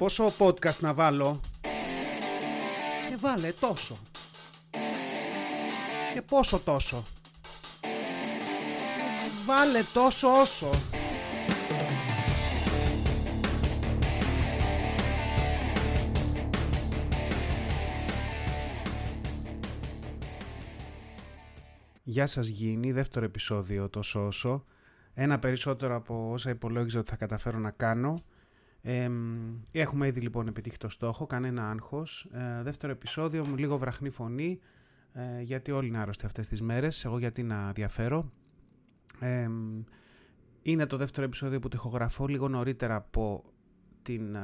Πόσο 0.00 0.32
podcast 0.38 0.78
να 0.80 0.94
βάλω; 0.94 1.40
Και 3.08 3.16
βάλε 3.20 3.52
τόσο. 3.60 3.96
Και 6.14 6.22
πόσο 6.22 6.58
τόσο. 6.58 7.02
Βάλε 9.46 9.82
τόσο 9.94 10.28
όσο. 10.28 10.70
Γεια 22.02 22.26
σας 22.26 22.48
Γίνει, 22.48 22.92
δεύτερο 22.92 23.24
επεισόδιο 23.24 23.88
τόσο 23.88 24.26
όσο. 24.26 24.64
Ένα 25.14 25.38
περισσότερο 25.38 25.96
από 25.96 26.30
όσα 26.32 26.50
υπολόγιζα 26.50 26.98
ότι 26.98 27.10
θα 27.10 27.16
καταφέρω 27.16 27.58
να 27.58 27.70
κάνω. 27.70 28.14
Ε, 28.82 29.10
έχουμε 29.70 30.06
ήδη 30.06 30.20
λοιπόν 30.20 30.46
επιτύχει 30.46 30.76
το 30.76 30.88
στόχο, 30.88 31.26
κανένα 31.26 31.70
άγχος. 31.70 32.28
Ε, 32.32 32.62
δεύτερο 32.62 32.92
επεισόδιο, 32.92 33.46
με 33.46 33.56
λίγο 33.56 33.78
βραχνή 33.78 34.10
φωνή, 34.10 34.60
ε, 35.12 35.42
γιατί 35.42 35.70
όλοι 35.70 35.88
είναι 35.88 35.98
άρρωστοι 35.98 36.26
αυτές 36.26 36.48
τις 36.48 36.62
μέρες, 36.62 37.04
εγώ 37.04 37.18
γιατί 37.18 37.42
να 37.42 37.72
διαφέρω. 37.72 38.32
Ε, 39.20 39.48
είναι 40.62 40.86
το 40.86 40.96
δεύτερο 40.96 41.26
επεισόδιο 41.26 41.58
που 41.58 41.68
το 41.68 41.76
ηχογραφώ 41.76 42.26
λίγο 42.26 42.48
νωρίτερα 42.48 42.94
από 42.94 43.44
την 44.02 44.36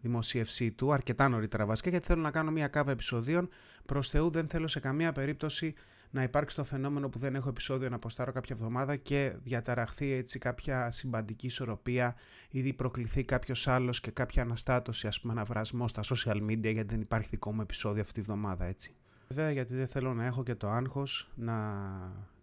δημοσίευσή 0.00 0.72
του, 0.72 0.92
αρκετά 0.92 1.28
νωρίτερα 1.28 1.66
βασικά, 1.66 1.90
γιατί 1.90 2.06
θέλω 2.06 2.22
να 2.22 2.30
κάνω 2.30 2.50
μια 2.50 2.68
κάβα 2.68 2.90
επεισοδίων. 2.90 3.48
Προς 3.86 4.08
Θεού 4.08 4.30
δεν 4.30 4.48
θέλω 4.48 4.66
σε 4.66 4.80
καμία 4.80 5.12
περίπτωση 5.12 5.74
να 6.16 6.22
υπάρξει 6.22 6.56
το 6.56 6.64
φαινόμενο 6.64 7.08
που 7.08 7.18
δεν 7.18 7.34
έχω 7.34 7.48
επεισόδιο 7.48 7.88
να 7.88 7.96
αποστάρω 7.96 8.32
κάποια 8.32 8.56
εβδομάδα 8.58 8.96
και 8.96 9.32
διαταραχθεί 9.42 10.12
έτσι 10.12 10.38
κάποια 10.38 10.90
συμπαντική 10.90 11.46
ισορροπία 11.46 12.14
ή 12.50 12.72
προκληθεί 12.72 13.24
κάποιος 13.24 13.68
άλλος 13.68 14.00
και 14.00 14.10
κάποια 14.10 14.42
αναστάτωση, 14.42 15.06
ας 15.06 15.20
πούμε, 15.20 15.32
ένα 15.32 15.44
βρασμό 15.44 15.88
στα 15.88 16.02
social 16.02 16.36
media 16.36 16.72
γιατί 16.72 16.84
δεν 16.84 17.00
υπάρχει 17.00 17.28
δικό 17.30 17.52
μου 17.52 17.60
επεισόδιο 17.60 18.00
αυτή 18.00 18.12
τη 18.14 18.20
βδομάδα 18.20 18.64
έτσι. 18.64 18.94
Βέβαια 19.28 19.50
γιατί 19.50 19.74
δεν 19.74 19.86
θέλω 19.86 20.14
να 20.14 20.24
έχω 20.24 20.42
και 20.42 20.54
το 20.54 20.68
άγχος 20.68 21.30
να 21.34 21.56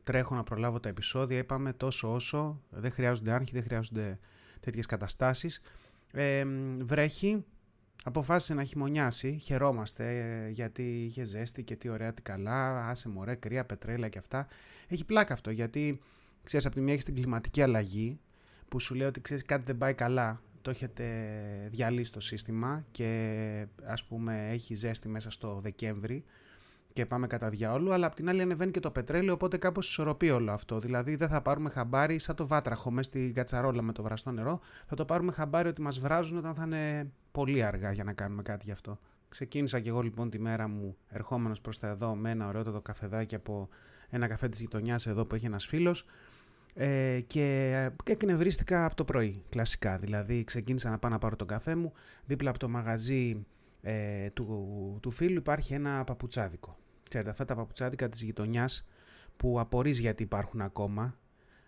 τρέχω 0.04 0.36
να 0.36 0.44
προλάβω 0.44 0.80
τα 0.80 0.90
επεισόδια. 0.90 1.38
Είπαμε 1.38 1.74
τόσο 1.74 2.14
όσο, 2.14 2.62
δεν 2.70 2.92
χρειάζονται 2.92 3.32
άγχη, 3.32 3.52
δεν 3.54 3.64
χρειάζονται 3.64 4.20
τέτοιες 4.60 4.86
καταστάσεις. 4.86 5.62
Ε, 6.12 6.46
βρέχει, 6.82 7.46
Αποφάσισε 8.04 8.54
να 8.54 8.64
χειμωνιάσει, 8.64 9.38
χαιρόμαστε 9.38 10.20
ε, 10.46 10.50
γιατί 10.50 11.04
είχε 11.04 11.24
ζέστη 11.24 11.64
και 11.64 11.76
τι 11.76 11.90
ωραία, 11.90 12.14
τι 12.14 12.22
καλά, 12.22 12.88
άσε 12.88 13.10
μωρέ, 13.10 13.36
κρύα, 13.36 13.66
πετρέλα 13.66 14.08
και 14.08 14.18
αυτά. 14.18 14.48
Έχει 14.88 15.06
πλάκα 15.06 15.34
αυτό 15.34 15.52
γιατί 15.52 16.00
ξέρεις 16.44 16.66
από 16.66 16.76
τη 16.76 16.82
μία 16.82 16.94
έχεις 16.94 17.06
την 17.06 17.16
κλιματική 17.16 17.62
αλλαγή 17.62 18.20
που 18.68 18.80
σου 18.80 18.96
λέει 18.96 19.08
ότι 19.08 19.22
ξέρεις 19.22 19.44
κάτι 19.44 19.64
δεν 19.66 19.78
πάει 19.78 19.94
καλά, 19.94 20.42
το 20.62 20.70
έχετε 20.70 21.06
διαλύσει 21.72 22.12
το 22.12 22.20
σύστημα 22.20 22.86
και 22.92 23.68
ας 23.86 24.04
πούμε 24.04 24.50
έχει 24.52 24.76
ζέστη 24.76 25.08
μέσα 25.10 25.32
στο 25.32 25.60
Δεκέμβρη 25.64 26.24
και 26.94 27.06
πάμε 27.06 27.28
κατά 27.28 27.50
διάολου, 27.50 27.94
αλλά 27.94 28.08
απ' 28.08 28.14
την 28.14 28.30
άλλη 28.30 28.42
ανεβαίνει 28.42 28.72
και 28.72 28.80
το 28.80 28.92
πετρέλαιο, 28.92 29.34
οπότε 29.34 29.58
κάπως 29.58 29.90
ισορροπεί 29.90 30.30
όλο 30.30 30.52
αυτό. 30.52 30.80
Δηλαδή 30.80 31.16
δεν 31.16 31.28
θα 31.28 31.42
πάρουμε 31.42 31.70
χαμπάρι 31.70 32.20
σαν 32.20 32.36
το 32.36 32.48
βάτραχο 32.48 32.92
μέσα 32.92 33.10
στην 33.10 33.34
κατσαρόλα 33.34 33.82
με 33.82 33.92
το 33.92 34.04
βραστό 34.04 34.32
νερό. 34.32 34.60
Θα 34.86 34.96
το 34.96 35.06
πάρουμε 35.06 35.32
χαμπάρι 35.32 35.68
ότι 35.68 35.82
μας 35.82 36.00
βράζουν 36.00 36.38
όταν 36.38 36.56
θα 36.56 36.64
είναι 36.64 37.12
πολύ 37.32 37.64
αργά 37.64 37.92
για 37.92 38.04
να 38.04 38.14
κάνουμε 38.14 38.42
κάτι 38.42 38.66
γι' 38.66 38.72
αυτό. 38.72 39.00
Ξεκίνησα 39.30 39.80
και 39.80 39.90
εγώ 39.90 40.02
λοιπόν 40.02 40.30
τη 40.30 40.40
μέρα 40.40 40.68
μου 40.68 40.98
ερχόμενος 41.08 41.62
προς 41.62 41.80
τα 41.80 41.88
εδώ 41.88 42.16
με 42.16 42.30
ένα 42.30 42.48
ωραίο 42.48 42.64
το 42.64 42.82
καφεδάκι 42.82 43.36
από 43.36 43.70
ένα 44.10 44.28
καφέ 44.28 44.50
της 44.50 44.60
γειτονιάς 44.60 45.08
εδώ 45.08 45.26
που 45.26 45.36
έχει 45.36 45.46
ένας 45.46 45.66
φίλος. 45.66 46.06
Ε, 46.76 47.20
και, 47.28 47.90
και 48.04 48.12
εκνευρίστηκα 48.12 48.86
από 48.86 48.96
το 48.96 49.04
πρωί, 49.04 49.44
κλασικά. 49.50 49.98
Δηλαδή 49.98 50.44
ξεκίνησα 50.44 50.90
να 50.90 51.00
πάω 51.00 51.12
να 51.12 51.18
πάρω 51.18 51.36
τον 51.36 51.48
καφέ 51.48 51.76
μου. 51.76 51.94
Δίπλα 52.26 52.50
από 52.50 52.60
το 52.60 52.70
μαγαζί 52.70 53.46
ε, 53.82 54.30
του, 54.30 54.98
του 55.02 55.12
φίλου 55.12 55.38
υπάρχει 55.38 55.74
ένα 55.74 56.04
παπουτσάδικο. 56.04 56.78
Ξέρετε, 57.14 57.32
αυτά 57.32 57.46
τα 57.46 57.56
παπουτσάδικα 57.56 58.10
της 58.10 58.22
γειτονιάς 58.22 58.88
που 59.38 59.60
απορείς 59.60 60.00
γιατί 60.00 60.24
υπάρχουν 60.24 60.62
ακόμα. 60.62 61.18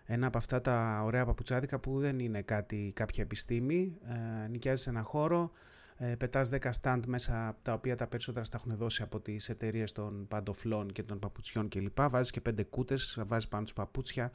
Ένα 0.05 0.27
από 0.27 0.37
αυτά 0.37 0.61
τα 0.61 1.01
ωραία 1.03 1.25
παπουτσάδικα 1.25 1.79
που 1.79 1.99
δεν 1.99 2.19
είναι 2.19 2.41
κάτι, 2.41 2.91
κάποια 2.95 3.23
επιστήμη. 3.23 3.97
Ε, 4.43 4.47
νοικιάζεις 4.47 4.87
ένα 4.87 5.01
χώρο, 5.01 5.51
ε, 5.97 6.15
πετάς 6.15 6.49
10 6.49 6.71
stand 6.81 6.99
μέσα 7.07 7.57
τα 7.61 7.73
οποία 7.73 7.95
τα 7.95 8.07
περισσότερα 8.07 8.45
στα 8.45 8.57
έχουν 8.57 8.77
δώσει 8.77 9.01
από 9.01 9.19
τις 9.19 9.49
εταιρείες 9.49 9.91
των 9.91 10.27
παντοφλών 10.27 10.91
και 10.91 11.03
των 11.03 11.19
παπουτσιών 11.19 11.67
κλπ. 11.69 12.01
Βάζεις 12.01 12.31
και 12.31 12.41
πέντε 12.41 12.63
κούτες, 12.63 13.19
βάζεις 13.27 13.47
πάνω 13.47 13.63
τους 13.63 13.73
παπούτσια, 13.73 14.31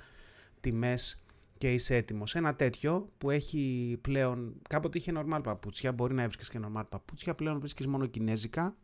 τιμές 0.60 1.22
και 1.58 1.72
είσαι 1.72 1.96
έτοιμος. 1.96 2.34
Ένα 2.34 2.54
τέτοιο 2.54 3.10
που 3.18 3.30
έχει 3.30 3.98
πλέον. 4.00 4.54
Κάποτε 4.68 4.98
είχε 4.98 5.12
normal 5.16 5.40
παπούτσια, 5.42 5.92
μπορεί 5.92 6.14
να 6.14 6.22
έβρισκες 6.22 6.48
και 6.48 6.60
normal 6.64 6.84
παπούτσια. 6.88 7.34
Πλέον 7.34 7.58
βρίσκεις 7.58 7.86
μόνο 7.86 8.06
κινέζικα 8.06 8.76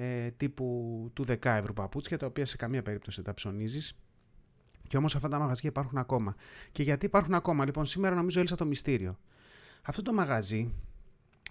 ε, 0.00 0.30
τύπου 0.30 1.10
του 1.14 1.24
10 1.28 1.44
ευρώ 1.44 1.72
παπούτσια, 1.72 2.18
τα 2.18 2.26
οποία 2.26 2.46
σε 2.46 2.56
καμία 2.56 2.82
περίπτωση 2.82 3.16
δεν 3.16 3.24
τα 3.24 3.34
ψωνίζεις. 3.34 3.98
Και 4.86 4.96
όμως 4.96 5.14
αυτά 5.14 5.28
τα 5.28 5.38
μαγαζιά 5.38 5.68
υπάρχουν 5.68 5.98
ακόμα. 5.98 6.34
Και 6.72 6.82
γιατί 6.82 7.06
υπάρχουν 7.06 7.34
ακόμα, 7.34 7.64
λοιπόν, 7.64 7.84
σήμερα 7.84 8.14
νομίζω 8.14 8.38
έλυσα 8.38 8.56
το 8.56 8.66
μυστήριο. 8.66 9.18
Αυτό 9.82 10.02
το 10.02 10.12
μαγαζί, 10.12 10.74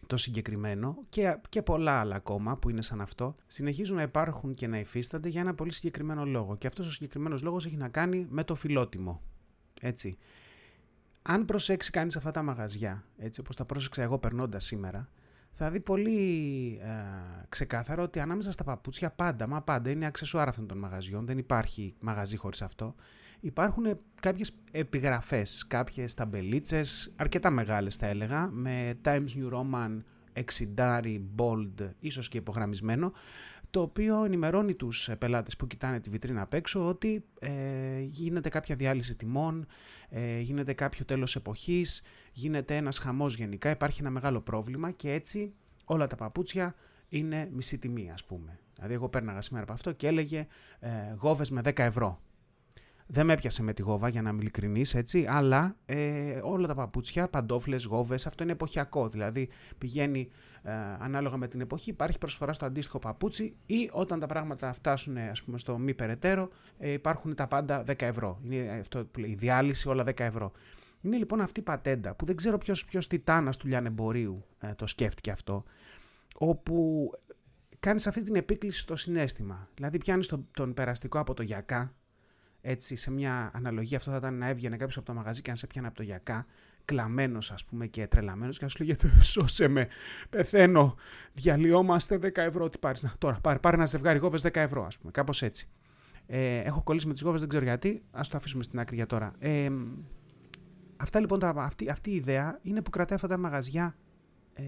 το 0.08 0.18
συγκεκριμένο 0.18 0.98
και, 1.10 1.38
και 1.50 1.62
πολλά 1.62 2.00
άλλα 2.00 2.16
ακόμα 2.16 2.58
που 2.58 2.70
είναι 2.70 2.82
σαν 2.82 3.02
αυτό, 3.02 3.36
συνεχίζουν 3.48 3.96
να 3.96 4.02
υπάρχουν 4.02 4.54
και 4.54 4.68
να 4.68 4.80
υφίστανται 4.80 5.30
για 5.30 5.42
ένα 5.42 5.54
πολύ 5.54 5.72
συγκεκριμένο 5.72 6.26
λόγο. 6.26 6.58
Και 6.58 6.68
αυτός 6.68 6.88
ο 6.88 6.92
συγκεκριμένος 6.92 7.42
λόγος 7.42 7.66
έχει 7.66 7.78
να 7.78 7.90
κάνει 7.90 8.28
με 8.30 8.44
το 8.44 8.56
φιλότιμο. 8.56 9.22
Έτσι. 9.82 10.18
Αν 11.22 11.46
προσέξει 11.46 11.92
κανείς 11.92 12.16
αυτά 12.16 12.32
τα 12.32 12.44
μαγαζιά, 12.44 13.04
έτσι 13.18 13.40
όπως 13.40 13.56
τα 13.56 13.66
πρόσεξα 13.66 14.02
εγώ 14.02 14.18
περνώντας 14.18 14.66
σήμερα, 14.66 15.10
θα 15.60 15.70
δει 15.70 15.80
πολύ 15.80 16.80
ε, 16.82 16.88
ξεκάθαρο 17.50 18.04
ότι 18.04 18.20
ανάμεσα 18.20 18.52
στα 18.52 18.64
παπούτσια 18.64 19.12
πάντα, 19.12 19.48
μα 19.48 19.62
πάντα 19.62 19.90
είναι 19.90 20.06
αξεσουάρα 20.06 20.50
αυτών 20.50 20.68
των 20.68 20.78
μαγαζιών, 20.78 21.26
δεν 21.26 21.38
υπάρχει 21.38 21.96
μαγαζί 22.00 22.38
χωρίς 22.38 22.62
αυτό. 22.62 22.96
Υπάρχουν 23.40 24.00
κάποιες 24.22 24.56
επιγραφές, 24.72 25.68
κάποιες 25.68 26.14
ταμπελίτσες, 26.14 27.14
αρκετά 27.16 27.50
μεγάλες 27.50 27.96
θα 27.96 28.08
έλεγα, 28.08 28.50
με 28.52 29.00
Times 29.04 29.28
New 29.36 29.54
Roman, 29.54 29.98
60 30.78 31.22
bold, 31.36 31.90
ίσως 32.00 32.28
και 32.28 32.38
υπογραμμισμένο, 32.38 33.12
το 33.70 33.82
οποίο 33.82 34.24
ενημερώνει 34.24 34.74
τους 34.74 35.10
πελάτες 35.18 35.56
που 35.56 35.68
κοιτάνε 35.68 36.00
τη 36.00 36.10
βιτρίνα 36.10 36.42
απ' 36.42 36.54
έξω 36.54 36.88
ότι 36.88 37.26
ε, 37.40 38.00
γίνεται 38.00 38.50
κάποια 38.50 38.76
διάλυση 38.76 39.16
τιμών, 39.16 39.66
ε, 40.10 40.40
γίνεται 40.40 40.74
κάποιο 40.74 41.06
τέλος 41.06 41.36
εποχής, 41.36 42.02
γίνεται 42.32 42.76
ένας 42.76 42.98
χαμός 42.98 43.36
γενικά, 43.36 43.70
υπάρχει 43.70 44.02
ένα 44.02 44.10
μεγάλο 44.10 44.42
πρόβλημα 44.42 44.92
και 44.92 45.12
έτσι 45.12 45.54
όλα 45.86 46.08
τα 46.08 46.16
παπούτσια 46.16 46.76
είναι 47.10 47.50
μισή 47.52 47.78
τιμή 47.78 48.12
ας 48.12 48.24
πούμε. 48.24 48.60
Δηλαδή 48.76 48.94
εγώ 48.94 49.10
πέρναγα 49.10 49.42
σήμερα 49.42 49.64
από 49.64 49.74
αυτό 49.74 49.92
και 49.92 50.08
έλεγε 50.08 50.48
ε, 50.80 50.90
γόβες 51.18 51.50
με 51.50 51.62
10 51.64 51.72
ευρώ. 51.78 52.22
Δεν 53.10 53.26
με 53.26 53.34
έπιασε 53.34 53.64
με 53.64 53.74
τη 53.74 53.82
γόβα 53.82 54.08
για 54.08 54.22
να 54.22 54.30
είμαι 54.30 54.40
ειλικρινής, 54.42 54.94
έτσι, 54.94 55.26
αλλά 55.30 55.76
ε, 55.86 56.40
όλα 56.42 56.68
τα 56.68 56.76
παπούτσια, 56.76 57.28
παντόφλες, 57.28 57.84
γόβες, 57.84 58.28
αυτό 58.28 58.44
είναι 58.44 58.52
εποχιακό. 58.52 59.10
Δηλαδή 59.10 59.50
πηγαίνει 59.78 60.30
ε, 60.64 60.72
ανάλογα 61.00 61.38
με 61.38 61.48
την 61.48 61.62
εποχή, 61.62 61.90
υπάρχει 61.90 62.18
προσφορά 62.18 62.54
στο 62.54 62.66
αντίστοιχο 62.66 63.00
παπούτσι 63.00 63.56
ή 63.66 63.90
όταν 63.92 64.20
τα 64.20 64.26
πράγματα 64.26 64.74
φτάσουν 64.74 65.18
ας 65.18 65.44
πούμε, 65.44 65.58
στο 65.58 65.78
μη 65.78 65.94
περαιτέρω, 65.94 66.50
ε, 66.78 66.92
υπάρχουν 66.92 67.36
τα 67.36 67.48
πάντα 67.48 67.84
10 67.88 68.02
ευρώ. 68.02 68.40
Είναι 68.44 68.78
αυτό 68.80 69.06
που 69.06 69.20
λέει, 69.20 69.30
η 69.30 69.36
διάλυση 69.36 69.88
όλα 69.88 70.04
10 70.04 70.20
ευρώ. 70.20 70.52
Είναι 71.02 71.18
λοιπόν 71.18 71.42
αυτή 71.42 71.60
η 71.60 71.64
πατέντα 71.64 72.16
που 72.16 72.26
δεν 72.26 72.36
ξέρω 72.36 72.58
ποιος 72.58 72.86
ποιος 72.86 73.08
τιτάνας 73.08 73.58
του 73.58 73.68
λιανεμπορίου 73.68 74.46
ε, 74.60 74.74
το 74.74 74.88
σκέφτηκε 74.88 75.32
αυτό, 75.32 75.64
όπου 76.36 77.10
κάνεις 77.80 78.08
αυτή 78.08 78.24
την 78.24 78.36
επίκληση 78.36 78.80
στο 78.80 78.96
συνέστημα. 78.96 79.70
Δηλαδή 79.76 79.98
πιάνεις 79.98 80.28
τον, 80.28 80.48
τον 80.52 80.74
περαστικό 80.74 81.20
από 81.20 81.34
το 81.34 81.44
γιακά, 81.44 81.96
έτσι, 82.70 82.96
σε 82.96 83.12
μια 83.12 83.52
αναλογία, 83.54 83.98
αυτό 83.98 84.12
θα 84.12 84.18
ήταν 84.18 84.38
να 84.38 84.48
έβγαινε 84.48 84.78
κάποιος 84.78 84.98
από 84.98 85.06
το 85.06 85.14
μαγαζί 85.14 85.42
και 85.42 85.50
να 85.50 85.56
σε 85.56 85.68
πιάνε 85.68 85.88
από 85.88 85.96
το 85.96 86.04
γιακά, 86.04 86.46
κλαμμένος 86.86 87.52
ας 87.52 87.66
πούμε 87.66 87.88
και 87.88 88.08
τρελαμένος 88.08 88.58
και 88.58 88.64
να 88.64 88.70
σου 88.70 88.84
λέγε 88.84 88.96
Σώσε 89.22 89.68
με, 89.68 89.88
πεθαίνω, 90.30 90.96
διαλυόμαστε 91.34 92.20
10 92.22 92.38
ευρώ. 92.38 92.70
Τι 92.70 92.78
πάρεις, 92.78 93.16
τώρα 93.18 93.40
πάρε, 93.42 93.60
πάρε 93.60 93.76
ένα 93.76 93.86
ζευγάρι 93.86 94.20
γόβες 94.20 94.46
10 94.46 94.56
ευρώ, 94.56 94.86
ας 94.86 94.98
πούμε, 94.98 95.12
κάπως 95.12 95.42
έτσι. 95.42 95.68
Ε, 96.26 96.58
έχω 96.58 96.82
κολλήσει 96.82 97.08
με 97.08 97.14
τις 97.14 97.22
γόβες, 97.22 97.40
δεν 97.40 97.50
ξέρω 97.50 97.64
γιατί. 97.64 98.04
Α 98.12 98.22
το 98.30 98.38
αφήσουμε 98.38 98.64
στην 98.64 98.80
άκρη 98.80 98.96
για 98.96 99.06
τώρα. 99.06 99.34
Ε, 99.40 99.70
αυτά 100.98 101.20
λοιπόν, 101.20 101.40
τα, 101.40 101.54
αυτή, 101.58 101.90
αυτή 101.90 102.10
η 102.12 102.16
ιδέα 102.16 102.60
είναι 102.62 102.82
που 102.82 102.90
κρατάει 102.90 103.16
αυτά 103.16 103.28
τα 103.28 103.38
μαγαζιά 103.38 103.96
ε, 104.54 104.64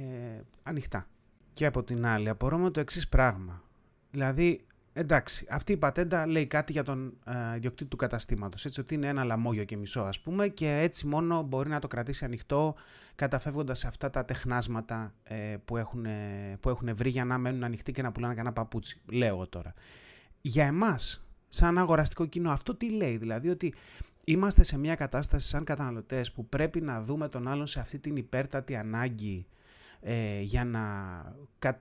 ανοιχτά. 0.63 1.07
Και 1.53 1.65
από 1.65 1.83
την 1.83 2.05
άλλη, 2.05 2.29
απορώ 2.29 2.57
με 2.57 2.69
το 2.69 2.79
εξής 2.79 3.07
πράγμα. 3.07 3.63
Δηλαδή, 4.11 4.65
Εντάξει, 4.93 5.45
αυτή 5.49 5.71
η 5.71 5.77
πατέντα 5.77 6.27
λέει 6.27 6.45
κάτι 6.45 6.71
για 6.71 6.83
τον 6.83 7.17
ε, 7.25 7.55
ιδιοκτήτη 7.55 7.89
του 7.89 7.95
καταστήματος. 7.95 8.65
Έτσι, 8.65 8.79
ότι 8.79 8.95
είναι 8.95 9.07
ένα 9.07 9.23
λαμόγιο 9.23 9.63
και 9.63 9.77
μισό, 9.77 9.99
ας 9.99 10.19
πούμε, 10.19 10.47
και 10.47 10.77
έτσι 10.77 11.07
μόνο 11.07 11.41
μπορεί 11.41 11.69
να 11.69 11.79
το 11.79 11.87
κρατήσει 11.87 12.25
ανοιχτό, 12.25 12.75
καταφεύγοντας 13.15 13.79
σε 13.79 13.87
αυτά 13.87 14.09
τα 14.09 14.25
τεχνάσματα 14.25 15.13
ε, 15.23 15.55
που, 15.65 15.77
έχουν, 15.77 16.05
που 16.59 16.69
έχουν 16.69 16.95
βρει 16.95 17.09
για 17.09 17.25
να 17.25 17.37
μένουν 17.37 17.63
ανοιχτοί 17.63 17.91
και 17.91 18.01
να 18.01 18.11
πουλάνε 18.11 18.33
κανένα 18.33 18.53
παπούτσι. 18.53 19.01
Λέω 19.11 19.27
εγώ 19.27 19.47
τώρα. 19.47 19.73
Για 20.41 20.65
εμάς, 20.65 21.25
σαν 21.49 21.77
αγοραστικό 21.77 22.25
κοινό, 22.25 22.51
αυτό 22.51 22.75
τι 22.75 22.89
λέει, 22.89 23.17
δηλαδή 23.17 23.49
ότι 23.49 23.73
είμαστε 24.23 24.63
σε 24.63 24.77
μια 24.77 24.95
κατάσταση 24.95 25.47
σαν 25.47 25.63
καταναλωτές 25.63 26.31
που 26.31 26.45
πρέπει 26.45 26.81
να 26.81 27.01
δούμε 27.01 27.29
τον 27.29 27.47
άλλον 27.47 27.67
σε 27.67 27.79
αυτή 27.79 27.99
την 27.99 28.15
υπέρτατη 28.15 28.75
ανάγκη 28.75 29.47
ε, 30.01 30.39
για 30.41 30.65
να, 30.65 30.81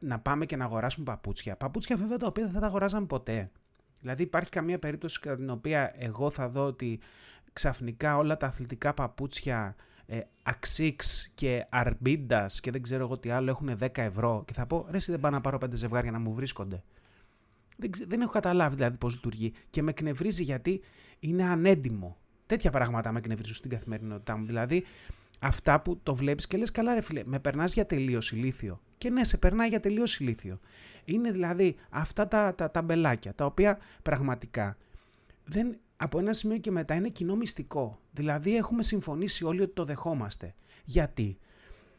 να 0.00 0.19
πάμε 0.19 0.47
και 0.47 0.56
να 0.56 0.65
αγοράσουμε 0.65 1.05
παπούτσια. 1.05 1.56
Παπούτσια 1.56 1.97
βέβαια 1.97 2.17
τα 2.17 2.26
οποία 2.26 2.44
δεν 2.44 2.53
θα 2.53 2.61
τα 2.61 2.67
αγοράζαμε 2.67 3.06
ποτέ. 3.06 3.50
Δηλαδή 4.00 4.23
υπάρχει 4.23 4.50
καμία 4.50 4.79
περίπτωση 4.79 5.20
κατά 5.20 5.37
την 5.37 5.50
οποία 5.50 5.94
εγώ 5.99 6.31
θα 6.31 6.49
δω 6.49 6.67
ότι 6.67 7.00
ξαφνικά 7.53 8.17
όλα 8.17 8.37
τα 8.37 8.47
αθλητικά 8.47 8.94
παπούτσια 8.94 9.76
ε, 10.06 10.20
Αξίξ 10.43 11.31
και 11.35 11.67
Αρμπίντα 11.69 12.47
και 12.61 12.70
δεν 12.70 12.82
ξέρω 12.82 13.05
εγώ 13.05 13.19
τι 13.19 13.31
άλλο 13.31 13.50
έχουν 13.50 13.79
10 13.81 13.88
ευρώ 13.94 14.43
και 14.47 14.53
θα 14.53 14.67
πω 14.67 14.87
ρε 14.91 14.97
εσύ 14.97 15.11
δεν 15.11 15.20
πάω 15.20 15.31
να 15.31 15.41
πάρω 15.41 15.59
πέντε 15.59 15.76
ζευγάρια 15.76 16.11
να 16.11 16.19
μου 16.19 16.35
βρίσκονται. 16.35 16.82
Δεν, 17.76 17.91
δεν 18.06 18.20
έχω 18.20 18.31
καταλάβει 18.31 18.75
δηλαδή 18.76 18.97
πώς 18.97 19.15
λειτουργεί 19.15 19.53
και 19.70 19.82
με 19.82 19.91
εκνευρίζει 19.91 20.43
γιατί 20.43 20.81
είναι 21.19 21.44
ανέντιμο. 21.44 22.17
Τέτοια 22.47 22.70
πράγματα 22.70 23.12
με 23.12 23.19
εκνευρίζουν 23.19 23.55
στην 23.55 23.70
καθημερινότητά 23.70 24.37
μου. 24.37 24.47
Δηλαδή 24.47 24.85
αυτά 25.38 25.81
που 25.81 26.00
το 26.02 26.14
βλέπεις 26.14 26.46
και 26.46 26.56
λες 26.56 26.70
καλά 26.70 26.94
ρε 26.94 27.00
φίλε 27.00 27.23
με 27.25 27.38
περνάς 27.38 27.75
για 27.75 27.87
τελείως 27.87 28.32
ηλίθιο. 28.32 28.81
Και 28.99 29.11
ναι 29.11 29.25
σε 29.25 29.37
περνάει 29.37 29.69
για 29.69 29.81
τελείως 29.81 30.19
ηλίθιο. 30.19 30.58
Είναι 31.05 31.31
δηλαδή 31.31 31.76
αυτά 31.90 32.29
τα, 32.29 32.55
τα, 32.55 32.70
τα 32.70 32.82
μπελάκια 32.82 33.35
τα 33.35 33.44
οποία 33.44 33.79
πραγματικά 34.02 34.76
δεν, 35.44 35.79
από 35.96 36.19
ένα 36.19 36.32
σημείο 36.32 36.58
και 36.58 36.70
μετά 36.70 36.94
είναι 36.94 37.08
κοινό 37.08 37.37
μυστικό. 37.37 37.99
Δηλαδή 38.11 38.56
έχουμε 38.56 38.82
συμφωνήσει 38.82 39.44
όλοι 39.44 39.62
ότι 39.62 39.73
το 39.73 39.85
δεχόμαστε. 39.85 40.55
Γιατί; 40.85 41.38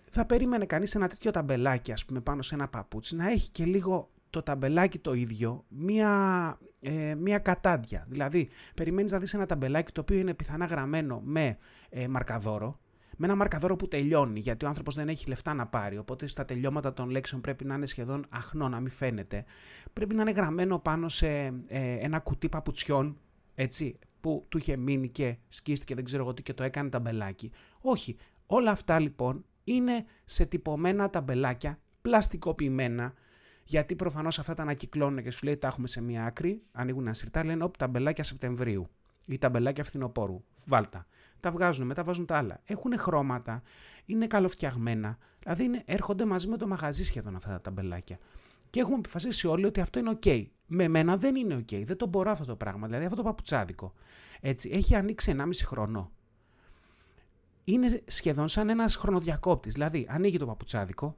Θα 0.10 0.26
περίμενε 0.26 0.66
κανείς 0.66 0.96
ένα 0.96 1.08
τέτοιο 1.08 1.32
ταμπελάκι 1.32 1.92
ας 1.92 2.06
πούμε 2.06 2.20
πάνω 2.22 2.42
σε 2.42 2.56
ένα 2.56 2.68
παπούτσι 2.68 3.16
να 3.16 3.30
έχει 3.30 3.50
και 3.52 3.66
λίγο 3.66 4.10
το 4.30 4.44
ταμπελάκι 4.44 4.98
το 4.98 5.14
ίδιο 5.14 5.66
μία, 5.68 6.58
ε, 6.80 7.16
μία 7.16 7.38
κατάντια. 7.38 8.06
Δηλαδή 8.10 8.50
περιμένεις 8.76 9.12
να 9.12 9.20
δεις 9.20 9.34
ένα 9.34 9.46
ταμπελάκι 9.46 9.92
το 9.92 10.02
οποίο 10.02 10.18
είναι 10.18 10.34
πιθανά 10.34 10.66
γραμμένο 10.66 11.22
με 11.24 11.58
ε, 11.90 12.08
μαρκαδόρο 12.08 12.80
με 13.22 13.26
ένα 13.26 13.36
μαρκαδόρο 13.36 13.76
που 13.76 13.88
τελειώνει, 13.88 14.40
γιατί 14.40 14.66
ο 14.66 14.68
άνθρωπος 14.68 14.96
δεν 14.96 15.10
έχει 15.10 15.28
λεφτά 15.28 15.54
να 15.54 15.68
πάρει. 15.68 15.98
Οπότε 15.98 16.28
στα 16.28 16.46
τελειώματα 16.46 16.94
των 16.94 17.10
λέξεων 17.10 17.42
πρέπει 17.42 17.66
να 17.66 17.76
είναι 17.76 17.86
σχεδόν 17.86 18.26
αχνό, 18.30 18.70
να 18.70 18.80
μην 18.80 18.92
φαίνεται. 18.92 19.46
Πρέπει 19.94 20.16
να 20.16 20.22
είναι 20.22 20.32
γραμμένο 20.32 20.80
πάνω 20.80 21.10
σε 21.10 21.28
ε, 21.28 21.54
ένα 22.00 22.20
κουτί 22.20 22.50
παπουτσιών, 22.50 23.18
έτσι, 23.56 24.00
που 24.22 24.46
του 24.50 24.58
είχε 24.58 24.76
μείνει 24.76 25.10
και 25.10 25.38
σκίστηκε, 25.50 25.96
δεν 25.96 26.04
ξέρω 26.04 26.24
εγώ 26.24 26.34
τι, 26.34 26.42
και 26.42 26.54
το 26.54 26.64
έκανε 26.64 26.90
ταμπελάκι. 26.90 27.52
Όχι. 27.82 28.18
Όλα 28.46 28.72
αυτά 28.72 29.00
λοιπόν 29.00 29.46
είναι 29.64 30.06
σε 30.26 30.46
τυπωμένα 30.46 31.10
ταμπελάκια, 31.10 31.80
πλαστικοποιημένα, 32.02 33.14
γιατί 33.64 33.96
προφανώς 33.96 34.40
αυτά 34.40 34.54
τα 34.54 34.62
ανακυκλώνουν 34.62 35.24
και 35.24 35.32
σου 35.32 35.46
λέει 35.46 35.58
τα 35.58 35.68
έχουμε 35.68 35.88
σε 35.88 36.02
μία 36.02 36.26
άκρη, 36.26 36.62
ανοίγουν 36.72 37.06
ένα 37.06 37.14
σιρτά, 37.14 37.46
λένε 37.46 37.64
όπ, 37.64 37.78
ταμπελάκια 37.78 38.24
Σεπτεμβρίου 38.24 38.90
ή 39.26 39.38
ταμπελάκια 39.38 39.84
φθινοπόρου. 39.84 40.44
Βάλτα 40.66 41.08
τα 41.40 41.52
βγάζουν, 41.52 41.86
μετά 41.86 42.04
βάζουν 42.04 42.26
τα 42.26 42.38
άλλα. 42.38 42.62
Έχουν 42.66 42.98
χρώματα, 42.98 43.62
είναι 44.06 44.28
καλοφτιαγμένα. 44.28 45.18
Δηλαδή 45.40 45.64
είναι, 45.64 45.84
έρχονται 45.86 46.26
μαζί 46.26 46.48
με 46.48 46.58
το 46.58 46.68
μαγαζί 46.68 47.04
σχεδόν 47.04 47.36
αυτά 47.36 47.50
τα 47.50 47.62
ταμπελάκια. 47.62 48.18
Και 48.70 48.80
έχουμε 48.80 48.98
αποφασίσει 48.98 49.48
όλοι 49.48 49.66
ότι 49.66 49.80
αυτό 49.80 50.00
είναι 50.00 50.18
OK. 50.24 50.46
Με 50.68 50.88
μένα 50.88 51.18
δεν 51.18 51.36
είναι 51.36 51.56
OK. 51.56 51.84
Δεν 51.84 51.98
το 51.98 52.08
μπορώ 52.08 52.32
αυτό 52.32 52.46
το 52.46 52.56
πράγμα. 52.56 52.86
Δηλαδή 52.88 53.04
αυτό 53.04 53.16
το 53.16 53.24
παπουτσάδικο. 53.24 53.94
Έτσι, 54.40 54.70
έχει 54.74 54.96
ανοίξει 54.96 55.36
1,5 55.38 55.50
χρόνο. 55.66 56.12
Είναι 57.64 58.02
σχεδόν 58.06 58.48
σαν 58.48 58.70
ένας 58.70 58.96
χρονοδιακόπτης. 58.96 59.74
Δηλαδή, 59.74 60.08
ανοίγει 60.10 60.38
το 60.38 60.46
παπουτσάδικο, 60.46 61.16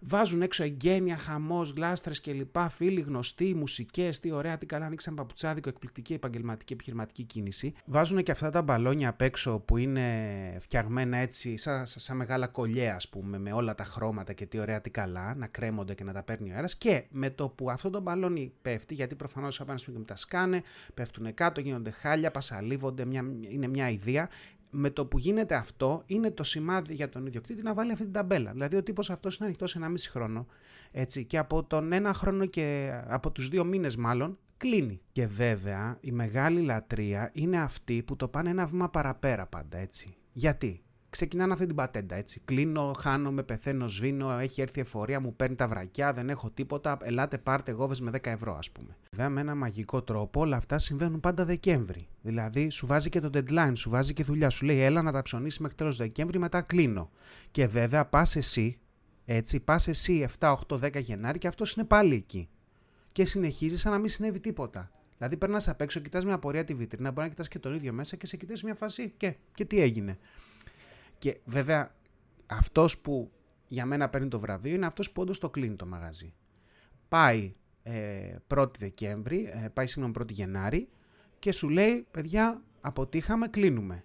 Βάζουν 0.00 0.42
έξω 0.42 0.62
εγγένεια, 0.62 1.16
χαμός, 1.16 1.70
γλάστρες 1.70 2.20
κλπ. 2.20 2.56
Φίλοι 2.68 3.00
γνωστοί, 3.00 3.54
μουσικές, 3.54 4.20
τι 4.20 4.30
ωραία, 4.30 4.58
τι 4.58 4.66
καλά 4.66 4.86
ανοίξαν 4.86 5.14
παπουτσάδικο, 5.14 5.68
εκπληκτική 5.68 6.14
επαγγελματική 6.14 6.72
επιχειρηματική 6.72 7.22
κίνηση. 7.22 7.72
Βάζουν 7.84 8.22
και 8.22 8.30
αυτά 8.30 8.50
τα 8.50 8.62
μπαλόνια 8.62 9.08
απ' 9.08 9.20
έξω 9.20 9.58
που 9.58 9.76
είναι 9.76 10.06
φτιαγμένα 10.60 11.16
έτσι, 11.16 11.56
σαν, 11.56 11.86
σαν 11.86 12.16
μεγάλα 12.16 12.46
κολλιέ, 12.46 12.90
ας 12.90 13.08
πούμε, 13.08 13.38
με 13.38 13.52
όλα 13.52 13.74
τα 13.74 13.84
χρώματα 13.84 14.32
και 14.32 14.46
τι 14.46 14.58
ωραία, 14.58 14.80
τι 14.80 14.90
καλά, 14.90 15.34
να 15.34 15.46
κρέμονται 15.46 15.94
και 15.94 16.04
να 16.04 16.12
τα 16.12 16.22
παίρνει 16.22 16.50
ο 16.50 16.54
αέρας. 16.54 16.76
Και 16.76 17.04
με 17.10 17.30
το 17.30 17.48
που 17.48 17.70
αυτό 17.70 17.90
το 17.90 18.00
μπαλόνι 18.00 18.52
πέφτει, 18.62 18.94
γιατί 18.94 19.14
προφανώς 19.14 19.60
απάνω 19.60 19.78
και 19.78 19.90
τα 19.90 20.16
σκάνε, 20.16 20.62
πέφτουν 20.94 21.34
κάτω, 21.34 21.60
γίνονται 21.60 21.90
χάλια, 21.90 22.30
πασαλίβονται, 22.30 23.04
μια, 23.04 23.24
είναι 23.48 23.66
μια 23.66 23.90
ιδέα 23.90 24.28
με 24.70 24.90
το 24.90 25.06
που 25.06 25.18
γίνεται 25.18 25.54
αυτό, 25.54 26.02
είναι 26.06 26.30
το 26.30 26.44
σημάδι 26.44 26.94
για 26.94 27.08
τον 27.08 27.26
ιδιοκτήτη 27.26 27.62
να 27.62 27.74
βάλει 27.74 27.92
αυτή 27.92 28.04
την 28.04 28.12
ταμπέλα. 28.12 28.52
Δηλαδή, 28.52 28.76
ο 28.76 28.82
τύπος 28.82 29.10
αυτός 29.10 29.36
είναι 29.36 29.46
ανοιχτός 29.46 29.70
σε 29.70 29.78
ένα 29.78 29.88
μισή 29.88 30.10
χρόνο. 30.10 30.46
Έτσι, 30.90 31.24
και 31.24 31.38
από 31.38 31.64
τον 31.64 31.92
ένα 31.92 32.12
χρόνο 32.12 32.46
και 32.46 32.90
από 33.06 33.30
τους 33.30 33.48
δύο 33.48 33.64
μήνες, 33.64 33.96
μάλλον, 33.96 34.38
κλείνει. 34.56 35.00
Και 35.12 35.26
βέβαια, 35.26 35.98
η 36.00 36.12
μεγάλη 36.12 36.60
λατρεία 36.60 37.30
είναι 37.32 37.60
αυτή 37.60 38.02
που 38.02 38.16
το 38.16 38.28
πάνε 38.28 38.50
ένα 38.50 38.66
βήμα 38.66 38.88
παραπέρα 38.88 39.46
πάντα, 39.46 39.78
έτσι. 39.78 40.16
Γιατί; 40.32 40.82
Ξεκινάνε 41.10 41.52
αυτή 41.52 41.66
την 41.66 41.74
πατέντα. 41.74 42.14
Έτσι. 42.14 42.40
Κλείνω, 42.44 42.92
χάνομαι, 42.98 43.42
πεθαίνω, 43.42 43.88
σβήνω, 43.88 44.38
έχει 44.38 44.60
έρθει 44.60 44.80
εφορία, 44.80 45.20
μου 45.20 45.34
παίρνει 45.36 45.56
τα 45.56 45.68
βρακιά, 45.68 46.12
δεν 46.12 46.28
έχω 46.28 46.50
τίποτα. 46.50 46.98
Ελάτε, 47.02 47.38
πάρτε 47.38 47.72
γόβες 47.72 48.00
με 48.00 48.10
10 48.10 48.18
ευρώ, 48.22 48.56
ας 48.56 48.70
πούμε. 48.70 48.96
Βέβαια, 49.10 49.28
με 49.28 49.40
ένα 49.40 49.54
μαγικό 49.54 50.02
τρόπο 50.02 50.40
όλα 50.40 50.56
αυτά 50.56 50.78
συμβαίνουν 50.78 51.20
πάντα 51.20 51.44
Δεκέμβρη. 51.44 52.08
Δηλαδή, 52.22 52.70
σου 52.70 52.86
βάζει 52.86 53.08
και 53.08 53.20
το 53.20 53.30
deadline, 53.34 53.72
σου 53.74 53.90
βάζει 53.90 54.12
και 54.12 54.24
δουλειά. 54.24 54.50
Σου 54.50 54.64
λέει, 54.64 54.80
έλα 54.80 55.02
να 55.02 55.12
τα 55.12 55.22
ψωνίσει 55.22 55.62
μέχρι 55.62 55.76
τέλος 55.76 55.96
Δεκέμβρη, 55.96 56.38
μετά 56.38 56.60
κλείνω. 56.60 57.10
Και 57.50 57.66
βέβαια, 57.66 58.04
πας 58.04 58.36
εσύ, 58.36 58.78
έτσι, 59.24 59.60
πας 59.60 59.88
εσύ 59.88 60.26
7, 60.38 60.56
8, 60.68 60.78
10 60.78 61.00
Γενάρη 61.00 61.38
και 61.38 61.48
αυτός 61.48 61.74
είναι 61.74 61.86
πάλι 61.86 62.14
εκεί. 62.14 62.48
Και 63.12 63.24
συνεχίζεις 63.24 63.80
σαν 63.80 63.92
να 63.92 63.98
μην 63.98 64.08
συνέβη 64.08 64.40
τίποτα. 64.40 64.90
Δηλαδή, 65.18 65.36
περνάς 65.36 65.68
απ' 65.68 65.80
έξω, 65.80 66.00
κοιτάς 66.00 66.24
μια 66.24 66.34
απορία 66.34 66.64
τη 66.64 66.74
βιτρίνα, 66.74 67.10
μπορεί 67.10 67.22
να 67.22 67.28
κοιτάς 67.28 67.48
και 67.48 67.58
τον 67.58 67.74
ίδιο 67.74 67.92
μέσα 67.92 68.16
και 68.16 68.26
σε 68.26 68.36
κοιτάς 68.36 68.62
μια 68.62 68.74
φάση 68.74 69.12
και, 69.16 69.36
και 69.54 69.64
τι 69.64 69.80
έγινε. 69.80 70.18
Και 71.18 71.40
βέβαια 71.44 71.94
αυτός 72.46 72.98
που 72.98 73.30
για 73.68 73.86
μένα 73.86 74.08
παίρνει 74.08 74.28
το 74.28 74.40
βραβείο 74.40 74.74
είναι 74.74 74.86
αυτός 74.86 75.10
που 75.10 75.22
όντως 75.22 75.38
το 75.38 75.50
κλείνει 75.50 75.76
το 75.76 75.86
μαγαζί. 75.86 76.34
Πάει 77.08 77.54
ε, 77.82 78.36
1η 78.48 78.78
Δεκέμβρη, 78.78 79.50
ε, 79.64 79.68
πάει 79.68 79.86
συγγνώμη 79.86 80.14
1η 80.18 80.30
Γενάρη 80.30 80.88
και 81.38 81.52
σου 81.52 81.68
λέει 81.68 82.06
παιδιά 82.10 82.62
αποτύχαμε 82.80 83.48
κλείνουμε. 83.48 84.02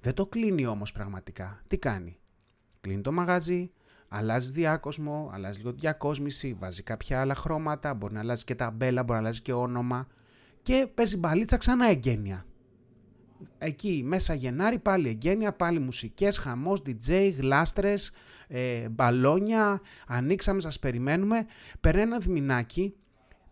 Δεν 0.00 0.14
το 0.14 0.26
κλείνει 0.26 0.66
όμως 0.66 0.92
πραγματικά. 0.92 1.62
Τι 1.66 1.78
κάνει; 1.78 2.18
Κλείνει 2.80 3.00
το 3.00 3.12
μαγαζί, 3.12 3.70
αλλάζει 4.08 4.52
διάκοσμο, 4.52 5.30
αλλάζει 5.32 5.58
λίγο 5.58 5.72
διακόσμηση, 5.72 6.54
βάζει 6.58 6.82
κάποια 6.82 7.20
άλλα 7.20 7.34
χρώματα, 7.34 7.94
μπορεί 7.94 8.14
να 8.14 8.20
αλλάζει 8.20 8.44
και 8.44 8.54
ταμπέλα, 8.54 9.02
μπορεί 9.02 9.12
να 9.12 9.18
αλλάζει 9.18 9.42
και 9.42 9.52
όνομα 9.52 10.06
και 10.62 10.88
παίζει 10.94 11.16
μπαλίτσα 11.16 11.56
ξανά 11.56 11.90
εγγένεια 11.90 12.46
εκεί 13.58 14.02
μέσα 14.04 14.34
Γενάρη 14.34 14.78
πάλι 14.78 15.08
εγγένεια, 15.08 15.52
πάλι 15.52 15.78
μουσικές, 15.78 16.38
χαμός, 16.38 16.82
DJ, 16.86 17.32
γλάστρες, 17.36 18.10
ε, 18.48 18.88
μπαλόνια, 18.88 19.80
ανοίξαμε, 20.06 20.60
σας 20.60 20.78
περιμένουμε. 20.78 21.46
Περνάει 21.80 22.02
ένα 22.02 22.18
διμηνάκι, 22.18 22.94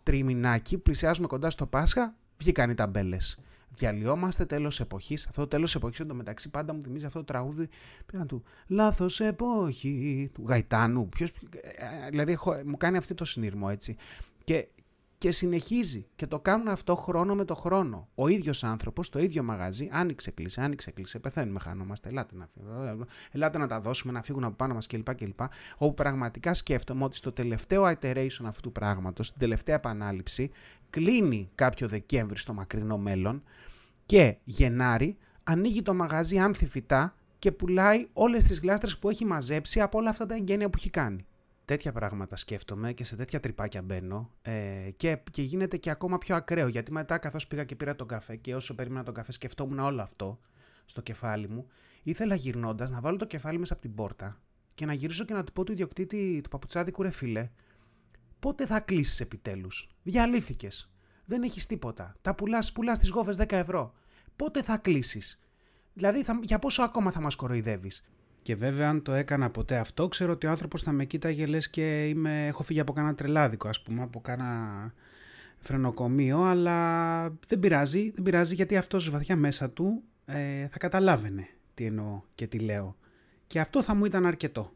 τριμηνάκι, 0.03 0.79
πλησιάζουμε 0.79 1.27
κοντά 1.27 1.51
στο 1.51 1.67
Πάσχα, 1.67 2.15
βγήκαν 2.39 2.71
οι 2.71 2.75
ταμπέλες. 2.75 3.39
Διαλυόμαστε 3.69 4.45
τέλος 4.45 4.81
εποχής. 4.81 5.27
Αυτό 5.27 5.41
το 5.41 5.49
τέλος 5.49 5.75
εποχής 5.75 6.01
εντωμεταξύ 6.01 6.51
πάντα 6.51 6.75
μου 6.75 6.83
θυμίζει 6.83 7.07
αυτό 7.07 7.19
το 7.19 7.25
τραγούδι. 7.25 7.69
Πήγαν 8.07 8.27
του 8.27 8.43
Λάθος 8.67 9.21
εποχή 9.21 10.31
του 10.35 10.45
Γαϊτάνου. 10.47 11.09
Ποιος, 11.09 11.31
ε, 11.31 12.07
ε, 12.07 12.11
δηλαδή 12.11 12.39
μου 12.65 12.77
κάνει 12.77 12.97
αυτό 12.97 13.15
το 13.15 13.25
συνειρμό 13.25 13.69
έτσι. 13.71 13.97
Και 14.45 14.69
και 15.19 15.31
συνεχίζει 15.31 16.07
και 16.17 16.27
το 16.27 16.41
κάνουν 16.41 16.69
αυτό 16.69 16.95
χρόνο 16.95 17.35
με 17.35 17.45
το 17.45 17.55
χρόνο. 17.55 18.09
Ο 18.15 18.29
ίδιος 18.29 18.65
άνθρωπος, 18.65 19.09
το 19.09 19.19
ίδιο 19.19 19.43
μαγαζί, 19.43 19.89
άνοιξε, 19.93 20.31
κλείσε, 20.31 20.61
άνοιξε, 20.61 20.91
κλείσε. 20.91 21.19
Πεθαίνουμε, 21.19 21.59
χάνομαστε. 21.59 22.09
Ελάτε 22.09 22.35
να, 22.37 22.49
ελάτε 23.33 23.59
να 23.59 23.67
τα 23.67 23.81
δώσουμε, 23.81 24.13
να 24.13 24.23
φύγουν 24.23 24.45
από 24.45 24.55
πάνω 24.55 24.75
μας 24.75 24.87
κλπ. 24.87 25.15
κλπ. 25.15 25.41
Όπου 25.77 25.95
πραγματικά 25.95 26.55
σκέφτομαι 26.55 27.05
ότι 27.05 27.17
στο 27.17 27.33
τελευταίο 27.33 27.85
iteration 27.85 28.45
αυτού 28.45 28.61
του 28.61 28.73
πράγματος, 28.73 29.27
στην 29.27 29.41
τελευταία 29.41 29.75
επανάληψη, 29.75 30.51
κλείνει 30.91 31.51
κάποιο 31.55 31.89
Δεκέμβρη 31.89 32.39
στο 32.39 32.53
μακρινό 32.53 32.99
μέλλον 32.99 33.43
και 34.07 34.37
Γενάρη 34.45 35.17
ανοίγει 35.43 35.83
το 35.83 35.95
μαγαζί 35.95 36.39
άνθη 36.39 36.67
φυτά 36.67 37.15
και 37.39 37.53
πουλάει 37.53 38.07
όλες 38.13 38.45
τις 38.45 38.61
γλάστρες 38.61 38.99
που 38.99 39.11
έχει 39.11 39.25
μαζέψει 39.25 39.81
από 39.81 39.99
όλα 39.99 40.11
αυτά 40.11 40.27
τα 40.27 40.35
εγγένεια 40.35 40.71
που 40.71 40.79
έχει 40.79 40.91
κάνει 40.91 41.27
τέτοια 41.67 41.93
πράγματα 41.93 42.37
σκέφτομαι 42.37 42.93
και 42.93 43.05
σε 43.05 43.17
τέτοια 43.17 43.41
τρυπάκια 43.41 43.83
μπαίνω 43.83 44.31
ε, 44.43 44.91
και, 44.97 45.19
και 45.31 45.43
γίνεται 45.43 45.77
και 45.77 45.91
ακόμα 45.91 46.19
πιο 46.19 46.37
ακραίο 46.37 46.69
γιατί 46.69 46.93
μετά 46.93 47.19
καθώς 47.19 47.47
πήγα 47.47 47.65
και 47.65 47.77
πήρα 47.77 47.97
τον 47.97 48.07
καφέ 48.07 48.37
και 48.37 48.55
όσο 48.55 48.75
περίμενα 48.75 49.05
τον 49.05 49.15
καφέ 49.15 49.33
σκεφτόμουν 49.33 49.79
όλο 49.79 50.03
αυτό 50.03 50.41
στο 50.87 51.01
κεφάλι 51.01 51.49
μου 51.49 51.67
ήθελα 52.03 52.35
γυρνώντας 52.35 52.91
να 52.91 53.01
βάλω 53.01 53.17
το 53.17 53.25
κεφάλι 53.25 53.59
μέσα 53.59 53.73
από 53.73 53.83
την 53.83 53.95
πόρτα 53.95 54.41
και 54.75 54.87
να 54.87 54.93
γυρίσω 54.93 55.25
και 55.25 55.35
να 55.35 55.45
του 55.45 55.53
πω 55.53 55.65
του 55.65 55.73
ιδιοκτήτη 55.73 56.41
του 56.43 56.49
παπουτσάδικου 56.49 57.03
ρε 57.03 57.11
φίλε 57.11 57.51
πότε 58.39 58.67
θα 58.67 58.81
κλείσεις 58.81 59.21
επιτέλους; 59.21 59.89
Διαλύθηκες. 60.03 60.91
Δεν 61.25 61.43
έχεις 61.43 61.67
τίποτα. 61.67 62.17
Τα 62.23 62.35
πουλάς 62.35 62.73
πουλάς 62.73 62.99
τις 62.99 63.09
γόβες 63.09 63.37
10 63.37 63.53
ευρώ. 63.53 63.95
Πότε 64.37 64.63
θα 64.63 64.77
κλείσεις; 64.77 65.41
Δηλαδή, 65.93 66.23
θα, 66.23 66.39
για 66.43 66.59
πόσο 66.59 66.83
ακόμα 66.83 67.11
θα 67.11 67.21
μας 67.21 67.35
κοροϊδεύεις; 67.35 68.05
Και 68.47 68.55
βέβαια, 68.55 68.89
αν 68.89 69.03
το 69.03 69.13
έκανα 69.13 69.51
ποτέ 69.51 69.77
αυτό, 69.77 70.09
ξέρω 70.09 70.33
ότι 70.33 70.47
ο 70.47 70.51
άνθρωπος 70.51 70.83
θα 70.83 70.93
με 70.93 71.05
κοίταγε 71.05 71.47
λες 71.47 71.71
και 71.71 72.07
είμαι, 72.07 72.47
έχω 72.47 72.63
φύγει 72.63 72.81
από 72.81 72.93
κάνα 72.93 73.15
τρελάδικο, 73.15 73.69
ας 73.69 73.83
πούμε, 73.83 74.03
από 74.03 74.21
κάνα 74.21 74.93
φρενοκομείο, 75.57 76.43
αλλά 76.43 77.21
δεν 77.49 77.61
πειράζει, 77.61 78.11
δεν 78.11 78.23
πειράζει 78.23 78.55
γιατί 78.55 78.77
αυτός 78.77 79.11
βαθιά 79.11 79.37
μέσα 79.37 79.71
του 79.71 80.03
ε, 80.27 80.69
θα 80.69 80.79
καταλάβαινε 80.79 81.49
τι 81.75 81.85
εννοώ 81.85 82.23
και 82.35 82.47
τι 82.47 82.59
λέω. 82.59 82.97
Και 83.47 83.61
αυτό 83.61 83.83
θα 83.83 83.95
μου 83.95 84.05
ήταν 84.05 84.27
αρκετό. 84.27 84.73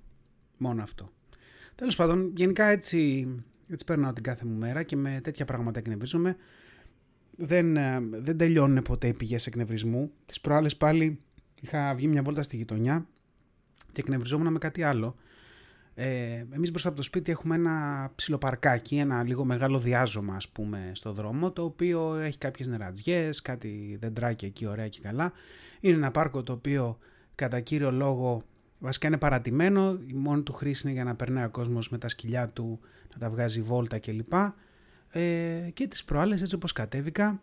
Μόνο 0.56 0.82
αυτό. 0.82 1.10
Τέλος 1.74 1.96
πάντων, 1.96 2.32
γενικά 2.36 2.64
έτσι, 2.64 3.28
έτσι 3.68 3.84
περνάω 3.84 4.12
την 4.12 4.22
κάθε 4.22 4.44
μου 4.44 4.56
μέρα 4.56 4.82
και 4.82 4.96
με 4.96 5.20
τέτοια 5.22 5.44
πράγματα 5.44 5.78
εκνευρίζομαι. 5.78 6.36
Δεν, 7.36 7.76
ε, 7.76 8.00
δεν 8.10 8.36
τελειώνουν 8.36 8.82
ποτέ 8.82 9.06
οι 9.06 9.14
πηγές 9.14 9.46
εκνευρισμού. 9.46 10.10
Τις 10.26 10.40
προάλλες 10.40 10.76
πάλι 10.76 11.20
είχα 11.60 11.94
βγει 11.94 12.06
μια 12.06 12.22
βόλτα 12.22 12.42
στη 12.42 12.56
γειτονιά 12.56 13.06
και 13.92 14.00
εκνευριζόμουν 14.00 14.52
με 14.52 14.58
κάτι 14.58 14.82
άλλο. 14.82 15.16
Ε, 15.94 16.44
εμείς 16.50 16.70
μπροστά 16.70 16.88
από 16.88 16.96
το 16.96 17.02
σπίτι 17.02 17.30
έχουμε 17.30 17.54
ένα 17.54 18.10
ψιλοπαρκάκι, 18.14 18.96
ένα 18.96 19.22
λίγο 19.22 19.44
μεγάλο 19.44 19.78
διάζωμα 19.78 20.34
ας 20.34 20.48
πούμε 20.48 20.90
στο 20.94 21.12
δρόμο, 21.12 21.50
το 21.52 21.64
οποίο 21.64 22.14
έχει 22.14 22.38
κάποιες 22.38 22.68
νερατζιές, 22.68 23.42
κάτι 23.42 23.96
δεντράκια 24.00 24.48
εκεί 24.48 24.66
ωραία 24.66 24.88
και 24.88 25.00
καλά. 25.00 25.32
Είναι 25.80 25.96
ένα 25.96 26.10
πάρκο 26.10 26.42
το 26.42 26.52
οποίο 26.52 26.98
κατά 27.34 27.60
κύριο 27.60 27.90
λόγο 27.90 28.42
βασικά 28.78 29.06
είναι 29.06 29.18
παρατημένο, 29.18 29.98
η 30.06 30.12
μόνη 30.12 30.42
του 30.42 30.52
χρήση 30.52 30.82
είναι 30.84 30.94
για 30.94 31.04
να 31.04 31.14
περνάει 31.14 31.44
ο 31.44 31.50
κόσμος 31.50 31.88
με 31.88 31.98
τα 31.98 32.08
σκυλιά 32.08 32.48
του, 32.48 32.80
να 33.12 33.18
τα 33.18 33.30
βγάζει 33.30 33.60
βόλτα 33.60 33.98
κλπ. 33.98 34.32
Ε, 35.10 35.70
και 35.72 35.86
τις 35.86 36.04
προάλλες 36.04 36.42
έτσι 36.42 36.54
όπως 36.54 36.72
κατέβηκα 36.72 37.42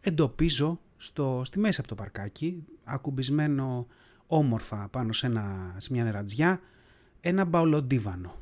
εντοπίζω 0.00 0.80
στο, 0.96 1.42
στη 1.44 1.58
μέση 1.58 1.80
από 1.80 1.88
το 1.88 1.94
παρκάκι, 1.94 2.64
ακουμπισμένο 2.84 3.86
όμορφα 4.28 4.88
πάνω 4.88 5.12
σε, 5.12 5.26
ένα, 5.26 5.74
σε 5.76 5.92
μια 5.92 6.04
νερατζιά, 6.04 6.60
ένα 7.20 7.44
μπαουλοντίβανο. 7.44 8.34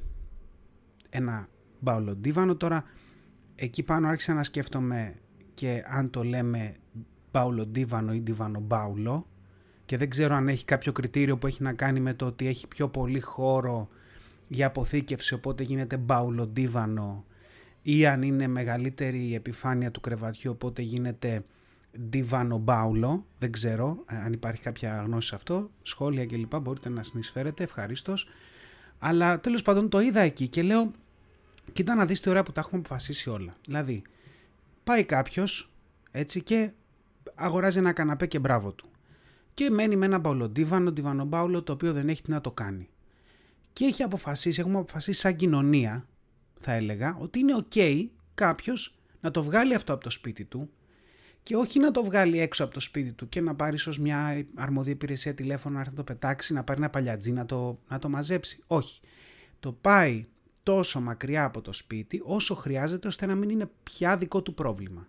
Ένα 1.11 1.49
μπαουλοντίβανο 1.81 2.57
τώρα 2.57 2.85
εκεί 3.55 3.83
πάνω 3.83 4.09
άρχισα 4.09 4.35
να 4.35 4.45
σκέφτομαι 4.45 5.15
και 5.55 5.85
αν 5.87 6.11
το 6.11 6.25
λέμε 6.25 6.75
μπαουλοντίβανο 7.33 8.13
ή 8.13 8.23
μπάουλο 8.61 9.27
και 9.87 9.97
δεν 9.97 10.11
ξέρω 10.11 10.35
αν 10.35 10.49
έχει 10.49 10.65
κάποιο 10.65 10.93
κριτήριο 10.93 11.39
που 11.39 11.47
έχει 11.47 11.63
να 11.63 11.73
κάνει 11.73 12.01
με 12.01 12.15
το 12.15 12.27
ότι 12.27 12.47
έχει 12.47 12.69
πιο 12.69 12.89
πολύ 12.89 13.21
χώρο 13.21 13.89
για 14.49 14.67
αποθήκευση 14.67 15.35
οπότε 15.35 15.63
γίνεται 15.63 15.97
μπαουλοντίβανο 15.97 17.25
ή 17.83 18.07
αν 18.07 18.23
είναι 18.23 18.47
μεγαλύτερη 18.47 19.19
η 19.19 19.35
επιφάνεια 19.35 19.91
του 19.91 20.01
κρεβατιού 20.01 20.51
οπότε 20.51 20.83
γίνεται 20.83 21.45
Ντιβάνο 22.01 22.59
Μπάουλο, 22.59 23.27
δεν 23.39 23.53
ξέρω 23.53 24.05
ε, 24.11 24.17
αν 24.17 24.33
υπάρχει 24.33 24.63
κάποια 24.63 25.03
γνώση 25.07 25.29
σε 25.29 25.35
αυτό, 25.35 25.71
σχόλια 25.83 26.27
κλπ. 26.27 26.57
Μπορείτε 26.57 26.89
να 26.89 27.03
συνεισφέρετε, 27.03 27.63
ευχαρίστως. 27.63 28.29
Αλλά 28.99 29.41
τέλος 29.41 29.63
πάντων 29.63 29.89
το 29.89 30.01
είδα 30.01 30.21
εκεί 30.21 30.49
και 30.49 30.63
λέω, 30.63 30.91
κοίτα 31.73 31.95
να 31.95 32.07
δεις 32.07 32.21
τι 32.21 32.29
ωραία 32.29 32.43
που 32.43 32.53
τα 32.53 32.61
έχουμε 32.61 32.81
αποφασίσει 32.81 33.31
όλα. 33.31 33.57
Δηλαδή, 33.67 34.03
πάει 34.85 35.05
κάποιος 35.05 35.73
έτσι 36.11 36.43
και 36.43 36.71
αγοράζει 37.35 37.79
ένα 37.79 37.93
καναπέ 37.93 38.27
και 38.27 38.39
μπράβο 38.39 38.73
του. 38.73 38.89
Και 39.55 39.71
μένει 39.71 39.97
με 39.97 40.07
ένα 40.07 40.19
μπαουλοντίβανο, 40.19 41.25
μπάουλο, 41.25 41.63
το 41.63 41.73
οποίο 41.73 41.93
δεν 41.93 42.09
έχει 42.09 42.23
τι 42.23 42.31
να 42.31 42.41
το 42.41 42.53
κάνει. 42.53 42.89
Και 43.73 43.85
έχει 43.85 44.03
αποφασίσει, 44.03 44.61
έχουμε 44.61 44.79
αποφασίσει 44.79 45.21
σαν 45.21 45.37
κοινωνία, 45.37 46.07
θα 46.61 46.73
έλεγα, 46.73 47.17
ότι 47.21 47.39
είναι 47.39 47.65
ok 47.71 48.07
κάποιος 48.35 48.99
να 49.21 49.31
το 49.31 49.43
βγάλει 49.43 49.75
αυτό 49.75 49.93
από 49.93 50.03
το 50.03 50.11
σπίτι 50.11 50.45
του, 50.45 50.71
και 51.47 51.57
όχι 51.57 51.79
να 51.79 51.91
το 51.91 52.05
βγάλει 52.05 52.41
έξω 52.41 52.65
από 52.65 52.75
το 52.75 52.81
σπίτι 52.81 53.13
του 53.13 53.29
και 53.29 53.41
να 53.41 53.55
πάρει 53.55 53.75
ίσως 53.75 53.99
μια 53.99 54.47
αρμοδία 54.55 54.93
υπηρεσία 54.93 55.35
τηλέφωνο 55.35 55.75
να 55.75 55.81
έρθει 55.81 55.93
να 55.93 55.97
το 55.97 56.05
πετάξει, 56.05 56.53
να 56.53 56.65
πάρει 56.65 56.79
ένα 56.79 56.91
παλιατζί 56.91 57.33
να 57.33 57.47
το, 57.47 57.79
να 57.89 57.99
το 57.99 58.09
μαζέψει. 58.09 58.63
Όχι. 58.67 59.01
Το 59.61 59.73
πάει 59.73 60.27
τόσο 60.63 61.01
μακριά 61.01 61.45
από 61.45 61.61
το 61.61 61.73
σπίτι 61.73 62.23
όσο 62.25 62.55
χρειάζεται 62.55 63.09
ώστε 63.09 63.27
να 63.27 63.35
μην 63.35 63.49
είναι 63.49 63.71
πια 63.83 64.17
δικό 64.17 64.43
του 64.43 64.55
πρόβλημα. 64.55 65.09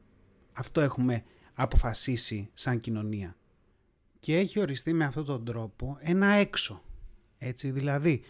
Αυτό 0.53 0.81
έχουμε 0.81 1.23
αποφασίσει 1.53 2.49
σαν 2.53 2.79
κοινωνία. 2.79 3.35
Και 4.19 4.37
έχει 4.37 4.59
οριστεί 4.59 4.93
με 4.93 5.05
αυτόν 5.05 5.25
τον 5.25 5.45
τρόπο 5.45 5.97
ένα 5.99 6.27
έξω. 6.27 6.81
Έτσι 7.37 7.71
δηλαδή, 7.71 8.21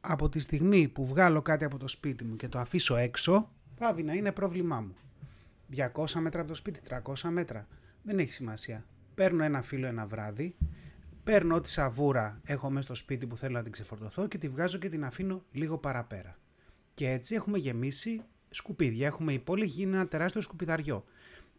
από 0.00 0.28
τη 0.28 0.40
στιγμή 0.40 0.88
που 0.88 1.06
βγάλω 1.06 1.42
κάτι 1.42 1.64
από 1.64 1.78
το 1.78 1.88
σπίτι 1.88 2.24
μου 2.24 2.36
και 2.36 2.48
το 2.48 2.58
αφήσω 2.58 2.96
έξω, 2.96 3.50
πάβει 3.76 4.02
να 4.02 4.12
είναι 4.12 4.32
πρόβλημά 4.32 4.80
μου. 4.80 4.94
200 5.76 6.12
μέτρα 6.20 6.40
από 6.40 6.48
το 6.48 6.54
σπίτι, 6.54 6.80
300 6.88 7.28
μέτρα. 7.30 7.66
Δεν 8.02 8.18
έχει 8.18 8.32
σημασία. 8.32 8.86
Παίρνω 9.14 9.44
ένα 9.44 9.62
φύλλο 9.62 9.86
ένα 9.86 10.06
βράδυ, 10.06 10.56
παίρνω 11.24 11.54
ό,τι 11.54 11.70
σαβούρα 11.70 12.40
έχω 12.44 12.70
μέσα 12.70 12.84
στο 12.84 12.94
σπίτι 12.94 13.26
που 13.26 13.36
θέλω 13.36 13.52
να 13.52 13.62
την 13.62 13.72
ξεφορτωθώ 13.72 14.26
και 14.26 14.38
τη 14.38 14.48
βγάζω 14.48 14.78
και 14.78 14.88
την 14.88 15.04
αφήνω 15.04 15.44
λίγο 15.52 15.78
παραπέρα. 15.78 16.38
Και 16.94 17.10
έτσι 17.10 17.34
έχουμε 17.34 17.58
γεμίσει 17.58 18.22
σκουπίδια. 18.50 19.06
Έχουμε 19.06 19.32
η 19.32 19.38
πόλη 19.38 19.64
γίνει 19.64 19.94
ένα 19.94 20.08
τεράστιο 20.08 20.40
σκουπιδαριό. 20.40 21.04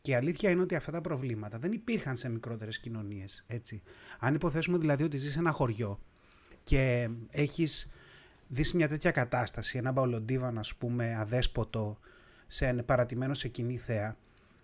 Και 0.02 0.12
η 0.12 0.16
αλήθεια 0.16 0.50
είναι 0.50 0.62
ότι 0.62 0.76
αυτά 0.76 0.92
τα 0.92 1.02
προβλήματα 1.02 1.60
δεν 1.60 1.72
υπήρχαν 1.72 2.18
σε 2.18 2.30
μικρότερες 2.30 2.80
κοινωνίες. 2.80 3.46
Αν 4.20 4.36
υποθέσουμε 4.36 4.78
δηλαδή 4.78 5.04
ότι 5.04 5.18
ζεις 5.18 5.32
σε 5.32 5.40
ένα 5.40 5.52
χωριό 5.52 6.00
και 6.64 7.10
έχεις 7.30 7.92
δεις 8.48 8.74
μια 8.74 8.88
τέτοια 8.88 9.12
κατάσταση, 9.12 9.78
ένα 9.78 9.92
μπαουλοντίβαν, 9.92 10.58
ας 10.58 10.76
πούμε, 10.76 11.16
αδέσποτο, 11.16 12.00
σε 12.54 12.74
παρατημένο 12.74 13.34
σε 13.34 13.48
κοινή 13.48 13.78
θέα, 13.78 14.18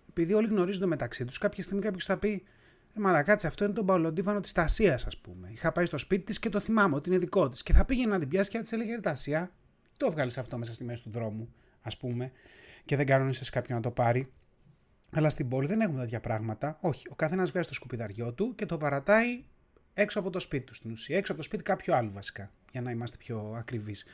επειδή 0.08 0.32
όλοι 0.32 0.46
γνωρίζονται 0.48 0.86
μεταξύ 0.86 1.24
τους, 1.24 1.38
κάποια 1.38 1.62
στιγμή 1.62 1.82
κάποιος 1.82 2.04
θα 2.04 2.18
πει 2.18 2.42
«Ε, 2.94 3.00
Μα 3.00 3.22
κάτσε, 3.22 3.46
αυτό 3.46 3.64
είναι 3.64 3.72
το 3.72 3.82
μπαλοντίβανο 3.82 4.40
της 4.40 4.52
Τασίας, 4.52 5.06
ας 5.06 5.16
πούμε. 5.16 5.48
Είχα 5.52 5.72
πάει 5.72 5.84
στο 5.84 5.98
σπίτι 5.98 6.24
της 6.24 6.38
και 6.38 6.48
το 6.48 6.60
θυμάμαι 6.60 6.94
ότι 6.94 7.08
είναι 7.08 7.18
δικό 7.18 7.48
της. 7.48 7.62
Και 7.62 7.72
θα 7.72 7.84
πήγαινε 7.84 8.12
να 8.12 8.18
την 8.18 8.28
πιάσει 8.28 8.50
και 8.50 8.56
θα 8.56 8.62
της 8.62 8.72
έλεγε 8.72 9.00
Τασία, 9.00 9.50
το 9.96 10.10
βγάλεις 10.10 10.38
αυτό 10.38 10.58
μέσα 10.58 10.74
στη 10.74 10.84
μέση 10.84 11.02
του 11.02 11.10
δρόμου, 11.10 11.54
ας 11.82 11.96
πούμε, 11.96 12.32
και 12.84 12.96
δεν 12.96 13.06
κανόνισε 13.06 13.50
κάποιον 13.50 13.76
να 13.76 13.82
το 13.82 13.90
πάρει. 13.90 14.32
Αλλά 15.10 15.30
στην 15.30 15.48
πόλη 15.48 15.66
δεν 15.66 15.80
έχουμε 15.80 16.00
τέτοια 16.00 16.20
πράγματα. 16.20 16.78
Όχι, 16.80 17.08
ο 17.10 17.14
καθένας 17.14 17.50
βγάζει 17.50 17.68
το 17.68 17.74
σκουπιδαριό 17.74 18.32
του 18.32 18.54
και 18.54 18.66
το 18.66 18.76
παρατάει 18.76 19.44
έξω 19.94 20.18
από 20.20 20.30
το 20.30 20.38
σπίτι 20.38 20.64
του 20.64 20.74
στην 20.74 20.90
ουσία. 20.90 21.16
Έξω 21.16 21.32
από 21.32 21.40
το 21.40 21.46
σπίτι 21.46 21.62
κάποιου 21.62 21.94
άλλου 21.94 22.10
βασικά, 22.12 22.50
για 22.72 22.80
να 22.80 22.90
είμαστε 22.90 23.16
πιο 23.16 23.54
ακριβείς. 23.58 24.04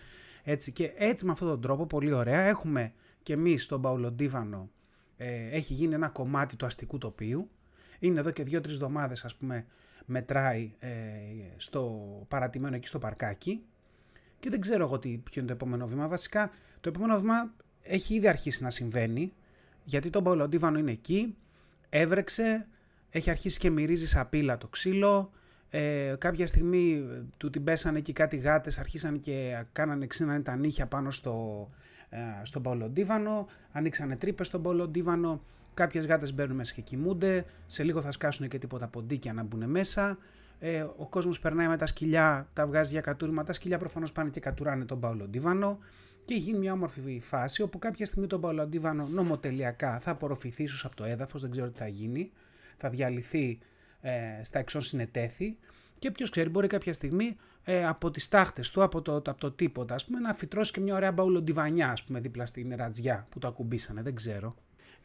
Έτσι, 0.44 0.72
και 0.72 0.92
έτσι 0.96 1.24
με 1.24 1.32
αυτόν 1.32 1.48
τον 1.48 1.60
τρόπο, 1.60 1.86
πολύ 1.86 2.12
ωραία, 2.12 2.40
έχουμε 2.40 2.92
και 3.24 3.32
εμείς 3.32 3.64
στον 3.64 3.80
Παουλοντίβανο 3.80 4.70
ε, 5.16 5.48
έχει 5.50 5.72
γίνει 5.74 5.94
ένα 5.94 6.08
κομμάτι 6.08 6.56
του 6.56 6.66
αστικού 6.66 6.98
τοπίου. 6.98 7.50
Είναι 7.98 8.20
εδώ 8.20 8.30
και 8.30 8.42
δύο-τρεις 8.42 8.74
εβδομάδες, 8.74 9.24
ας 9.24 9.34
πούμε, 9.34 9.66
μετράει 10.04 10.74
ε, 10.78 10.90
στο 11.56 12.02
παρατημένο 12.28 12.76
εκεί 12.76 12.86
στο 12.86 12.98
παρκάκι 12.98 13.62
και 14.40 14.50
δεν 14.50 14.60
ξέρω 14.60 14.84
εγώ 14.84 14.98
τι, 14.98 15.08
ποιο 15.08 15.42
είναι 15.42 15.46
το 15.46 15.52
επόμενο 15.52 15.86
βήμα. 15.86 16.08
Βασικά 16.08 16.50
το 16.80 16.88
επόμενο 16.88 17.18
βήμα 17.20 17.54
έχει 17.82 18.14
ήδη 18.14 18.28
αρχίσει 18.28 18.62
να 18.62 18.70
συμβαίνει 18.70 19.32
γιατί 19.84 20.10
το 20.10 20.22
Παουλοντίβανο 20.22 20.78
είναι 20.78 20.90
εκεί, 20.90 21.36
έβρεξε, 21.88 22.66
έχει 23.10 23.30
αρχίσει 23.30 23.58
και 23.58 23.70
μυρίζει 23.70 24.06
σαπίλα 24.06 24.58
το 24.58 24.68
ξύλο, 24.68 25.32
ε, 25.70 26.14
κάποια 26.18 26.46
στιγμή 26.46 27.04
του 27.36 27.50
την 27.50 27.64
πέσανε 27.64 27.98
εκεί 27.98 28.12
κάτι 28.12 28.36
γάτες, 28.36 28.78
αρχίσαν 28.78 29.20
και 29.20 29.64
κάνανε 29.72 30.06
ξύνανε 30.06 30.42
τα 30.42 30.56
νύχια 30.56 30.86
πάνω 30.86 31.10
στο, 31.10 31.68
ε, 31.70 31.93
στον 32.42 32.62
Παολοντίβανο, 32.62 33.46
ανοίξανε 33.72 34.16
τρύπες 34.16 34.46
στον 34.46 34.62
Παολοντίβανο, 34.62 35.42
κάποιες 35.74 36.06
γάτες 36.06 36.34
μπαίνουν 36.34 36.56
μέσα 36.56 36.74
και 36.74 36.80
κοιμούνται, 36.80 37.44
σε 37.66 37.82
λίγο 37.82 38.00
θα 38.00 38.12
σκάσουν 38.12 38.48
και 38.48 38.58
τίποτα 38.58 38.86
ποντίκια 38.86 39.32
να 39.32 39.42
μπουν 39.42 39.70
μέσα. 39.70 40.18
Ε, 40.58 40.80
ο 40.96 41.06
κόσμος 41.08 41.40
περνάει 41.40 41.68
με 41.68 41.76
τα 41.76 41.86
σκυλιά, 41.86 42.48
τα 42.52 42.66
βγάζει 42.66 42.92
για 42.92 43.00
κατούριμα. 43.00 43.44
Τα 43.44 43.52
σκυλιά 43.52 43.78
προφανώς 43.78 44.12
πάνε 44.12 44.30
και 44.30 44.40
κατουράνε 44.40 44.84
τον 44.84 45.00
Παολοντίβανο. 45.00 45.78
Και 46.24 46.34
γίνει 46.34 46.58
μια 46.58 46.72
όμορφη 46.72 47.20
φάση 47.20 47.62
όπου 47.62 47.78
κάποια 47.78 48.06
στιγμή 48.06 48.26
τον 48.26 48.40
Παολοντίβανο 48.40 49.06
νομοτελειακά 49.06 49.98
θα 49.98 50.10
απορροφηθεί 50.10 50.62
ίσως 50.62 50.84
από 50.84 50.96
το 50.96 51.04
έδαφος, 51.04 51.40
δεν 51.42 51.50
ξέρω 51.50 51.68
τι 51.68 51.78
θα 51.78 51.88
γίνει. 51.88 52.30
Θα 52.76 52.88
διαλυθεί 52.88 53.58
ε, 54.00 54.10
στα 54.42 54.58
εξών 54.58 54.82
συνετέθη 54.82 55.56
και 55.98 56.10
ποιος 56.10 56.30
ξέρει, 56.30 56.48
μπορεί 56.48 56.66
κάποια 56.66 56.92
στιγμή 56.92 57.36
ε, 57.64 57.86
από 57.86 58.10
τις 58.10 58.28
τάχτες 58.28 58.70
του, 58.70 58.82
από 58.82 59.02
το, 59.02 59.16
από 59.16 59.34
το 59.36 59.50
τίποτα, 59.50 59.94
ας 59.94 60.04
πούμε, 60.04 60.20
να 60.20 60.34
φυτρώσει 60.34 60.72
και 60.72 60.80
μια 60.80 60.94
ωραία 60.94 61.12
μπαουλοντιβανιά, 61.12 61.90
ας 61.90 62.04
πούμε, 62.04 62.20
δίπλα 62.20 62.46
στην 62.46 62.74
ρατζιά 62.76 63.26
που 63.30 63.38
το 63.38 63.48
ακουμπήσανε. 63.48 64.02
Δεν 64.02 64.14
ξέρω. 64.14 64.54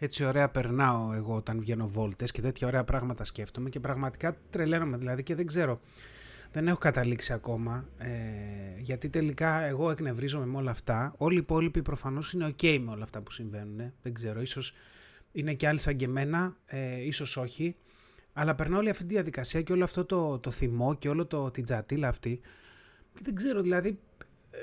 Έτσι 0.01 0.23
ωραία 0.23 0.49
περνάω 0.49 1.13
εγώ 1.13 1.35
όταν 1.35 1.59
βγαίνω 1.59 1.87
βόλτες 1.87 2.31
και 2.31 2.41
τέτοια 2.41 2.67
ωραία 2.67 2.83
πράγματα 2.83 3.23
σκέφτομαι 3.23 3.69
και 3.69 3.79
πραγματικά 3.79 4.37
τρελαίνομαι 4.49 4.97
δηλαδή 4.97 5.23
και 5.23 5.35
δεν 5.35 5.45
ξέρω. 5.45 5.79
Δεν 6.51 6.67
έχω 6.67 6.77
καταλήξει 6.77 7.33
ακόμα, 7.33 7.89
ε, 7.97 8.09
γιατί 8.77 9.09
τελικά 9.09 9.61
εγώ 9.61 9.91
εκνευρίζομαι 9.91 10.45
με 10.45 10.57
όλα 10.57 10.71
αυτά. 10.71 11.13
Όλοι 11.17 11.35
οι 11.35 11.39
υπόλοιποι 11.39 11.81
προφανώς 11.81 12.33
είναι 12.33 12.55
ok 12.57 12.79
με 12.81 12.91
όλα 12.91 13.03
αυτά 13.03 13.21
που 13.21 13.31
συμβαίνουν. 13.31 13.93
Δεν 14.01 14.13
ξέρω, 14.13 14.41
ίσως 14.41 14.73
είναι 15.31 15.53
και 15.53 15.67
άλλοι 15.67 15.79
σαν 15.79 15.95
και 15.95 16.05
εμένα, 16.05 16.55
ε, 16.65 17.05
ίσως 17.05 17.37
όχι. 17.37 17.75
Αλλά 18.33 18.55
περνάω 18.55 18.79
όλη 18.79 18.89
αυτή 18.89 19.05
τη 19.05 19.13
διαδικασία 19.13 19.61
και 19.61 19.73
όλο 19.73 19.83
αυτό 19.83 20.05
το, 20.05 20.39
το 20.39 20.51
θυμό 20.51 20.95
και 20.95 21.09
όλο 21.09 21.25
το, 21.25 21.51
την 21.51 21.63
τζατίλα 21.63 22.07
αυτή. 22.07 22.39
Και 23.13 23.21
δεν 23.23 23.35
ξέρω, 23.35 23.61
δηλαδή. 23.61 23.99
Ε, 24.51 24.57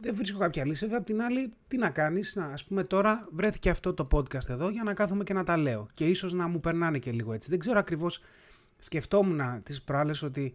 δεν 0.00 0.14
βρίσκω 0.14 0.38
κάποια 0.38 0.64
λύση. 0.64 0.84
Βέβαια, 0.84 0.98
απ' 0.98 1.06
την 1.06 1.22
άλλη, 1.22 1.52
τι 1.68 1.76
να 1.76 1.90
κάνεις. 1.90 2.34
Να, 2.34 2.44
ας 2.44 2.64
πούμε, 2.64 2.84
τώρα 2.84 3.28
βρέθηκε 3.32 3.70
αυτό 3.70 3.94
το 3.94 4.08
podcast 4.12 4.48
εδώ 4.48 4.68
για 4.68 4.82
να 4.82 4.94
κάθομαι 4.94 5.24
και 5.24 5.32
να 5.32 5.44
τα 5.44 5.56
λέω. 5.56 5.88
Και 5.94 6.06
ίσως 6.08 6.32
να 6.32 6.46
μου 6.46 6.60
περνάνε 6.60 6.98
και 6.98 7.12
λίγο 7.12 7.32
έτσι. 7.32 7.50
Δεν 7.50 7.58
ξέρω 7.58 7.78
ακριβώς. 7.78 8.20
Σκεφτόμουν 8.78 9.62
τις 9.62 9.82
προάλλες 9.82 10.22
ότι 10.22 10.54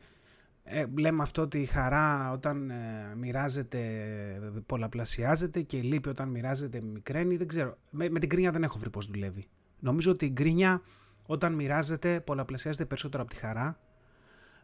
ε, 0.63 0.85
λέμε 0.97 1.21
αυτό 1.21 1.41
ότι 1.41 1.59
η 1.59 1.65
χαρά 1.65 2.31
όταν 2.31 2.69
ε, 2.69 3.15
μοιράζεται 3.17 3.79
πολλαπλασιάζεται 4.65 5.61
και 5.61 5.77
η 5.77 5.81
λύπη 5.81 6.09
όταν 6.09 6.29
μοιράζεται 6.29 6.81
μικραίνει. 6.81 7.37
Δεν 7.37 7.47
ξέρω. 7.47 7.77
Με, 7.89 8.09
με 8.09 8.19
την 8.19 8.29
κρίνια 8.29 8.51
δεν 8.51 8.63
έχω 8.63 8.77
βρει 8.77 8.89
πώς 8.89 9.05
δουλεύει. 9.05 9.47
Νομίζω 9.79 10.11
ότι 10.11 10.25
η 10.25 10.29
γκρίνια 10.31 10.81
όταν 11.31 11.53
μοιράζεται 11.53 12.19
πολλαπλασιάζεται 12.19 12.85
περισσότερο 12.85 13.23
από 13.23 13.31
τη 13.31 13.39
χαρά 13.39 13.79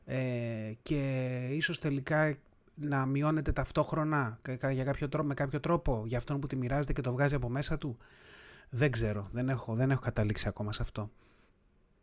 ε, 0.05 0.74
και 0.81 1.31
ίσως 1.51 1.79
τελικά 1.79 2.38
να 2.75 3.05
μειώνεται 3.05 3.51
ταυτόχρονα 3.51 4.39
για 4.72 4.84
κάποιο 4.84 5.10
τρόπο, 5.10 5.27
με 5.27 5.34
κάποιο 5.34 5.60
τρόπο 5.60 6.03
για 6.05 6.17
αυτόν 6.17 6.39
που 6.39 6.48
τη 6.48 6.55
μοιράζεται 6.55 6.93
και 6.93 7.01
το 7.01 7.12
βγάζει 7.12 7.36
από 7.36 7.50
μέσα 7.50 7.77
του. 7.77 7.98
Δεν 8.69 8.91
ξέρω, 8.91 9.29
δεν 9.31 9.50
έχω, 9.50 9.75
δεν 9.75 9.91
έχω 9.91 10.01
καταλήξει 10.01 10.48
ακόμα 10.48 10.74
σε 10.74 10.81
αυτό. 10.81 11.12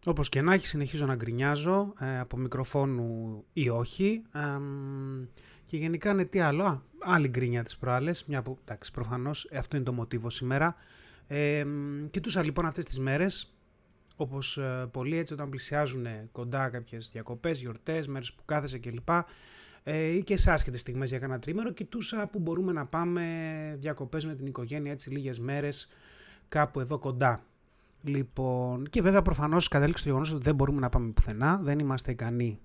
Όπως 0.07 0.29
και 0.29 0.43
να 0.43 0.55
έχει 0.55 0.67
συνεχίζω 0.67 1.07
να 1.07 1.15
γκρινιάζω 1.15 1.93
ε, 1.99 2.19
από 2.19 2.37
μικροφόνου 2.37 3.45
ή 3.53 3.69
όχι 3.69 4.23
και 5.65 5.77
γενικά 5.77 6.11
είναι 6.11 6.25
τι 6.25 6.41
άλλο, 6.41 6.65
α, 6.65 6.81
άλλη 6.99 7.29
γκρινιά 7.29 7.63
τις 7.63 7.77
προάλλες, 7.77 8.25
μια 8.25 8.43
που 8.43 8.59
εντάξει 8.65 8.93
προφανώς 8.93 9.51
αυτό 9.57 9.77
είναι 9.77 9.85
το 9.85 9.93
μοτίβο 9.93 10.31
σήμερα. 10.31 10.77
Ε, 11.27 11.67
κοιτούσα 12.11 12.45
λοιπόν 12.45 12.67
αυτές 12.67 12.85
τις 12.85 12.99
μέρες 12.99 13.57
όπως 14.17 14.57
ε, 14.59 14.89
πολλοί 14.91 15.17
έτσι 15.17 15.33
όταν 15.33 15.49
πλησιάζουν 15.49 16.07
κοντά 16.33 16.69
κάποιες 16.69 17.11
διακοπές, 17.13 17.61
γιορτές, 17.61 18.07
μέρες 18.07 18.33
που 18.33 18.43
κάθεσαι 18.45 18.79
κλπ. 18.79 19.09
Ε, 19.85 20.07
ή 20.07 20.23
και 20.23 20.37
σε 20.37 20.53
άσχετες 20.53 20.81
στιγμές 20.81 21.11
για 21.11 21.19
κανένα 21.19 21.39
τρίμερο, 21.39 21.73
κοιτούσα 21.73 22.27
που 22.27 22.39
μπορούμε 22.39 22.73
να 22.73 22.87
πάμε 22.87 23.23
διακοπές 23.79 24.25
με 24.25 24.35
την 24.35 24.47
οικογένεια 24.47 24.93
έτσι 24.93 25.11
λίγες 25.11 25.39
μέρες 25.39 25.89
κάπου 26.49 26.81
εδώ 26.81 26.99
κοντά. 26.99 27.45
Λοιπόν, 28.03 28.87
και 28.89 29.03
βέβαια 29.03 29.23
προφανώς 29.23 29.69
κατέληξε 29.69 30.03
το 30.03 30.09
γεγονός 30.09 30.33
ότι 30.33 30.43
δεν 30.43 30.55
μπορούμε 30.55 30.81
να 30.81 30.89
πάμε 30.89 31.11
πουθενά, 31.11 31.61
δεν 31.63 31.79
είμαστε 31.79 32.11
ικανοί 32.11 32.61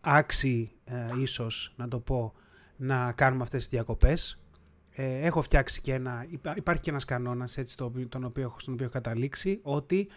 άξιοι 0.00 0.72
ε, 0.84 1.20
ίσως 1.20 1.74
να 1.76 1.88
το 1.88 2.00
πω 2.00 2.34
να 2.76 3.12
κάνουμε 3.12 3.42
αυτές 3.42 3.60
τις 3.60 3.68
διακοπές. 3.68 4.42
Ε, 4.90 5.26
έχω 5.26 5.42
φτιάξει 5.42 5.80
και 5.80 5.94
ένα, 5.94 6.26
υπάρχει 6.54 6.82
και 6.82 6.90
ένας 6.90 7.04
κανόνας 7.04 7.58
έτσι, 7.58 7.76
τον 8.08 8.24
οποίο, 8.24 8.54
στον 8.58 8.72
οποίο 8.72 8.84
έχω 8.84 8.94
καταλήξει 8.94 9.58
ότι 9.62 10.08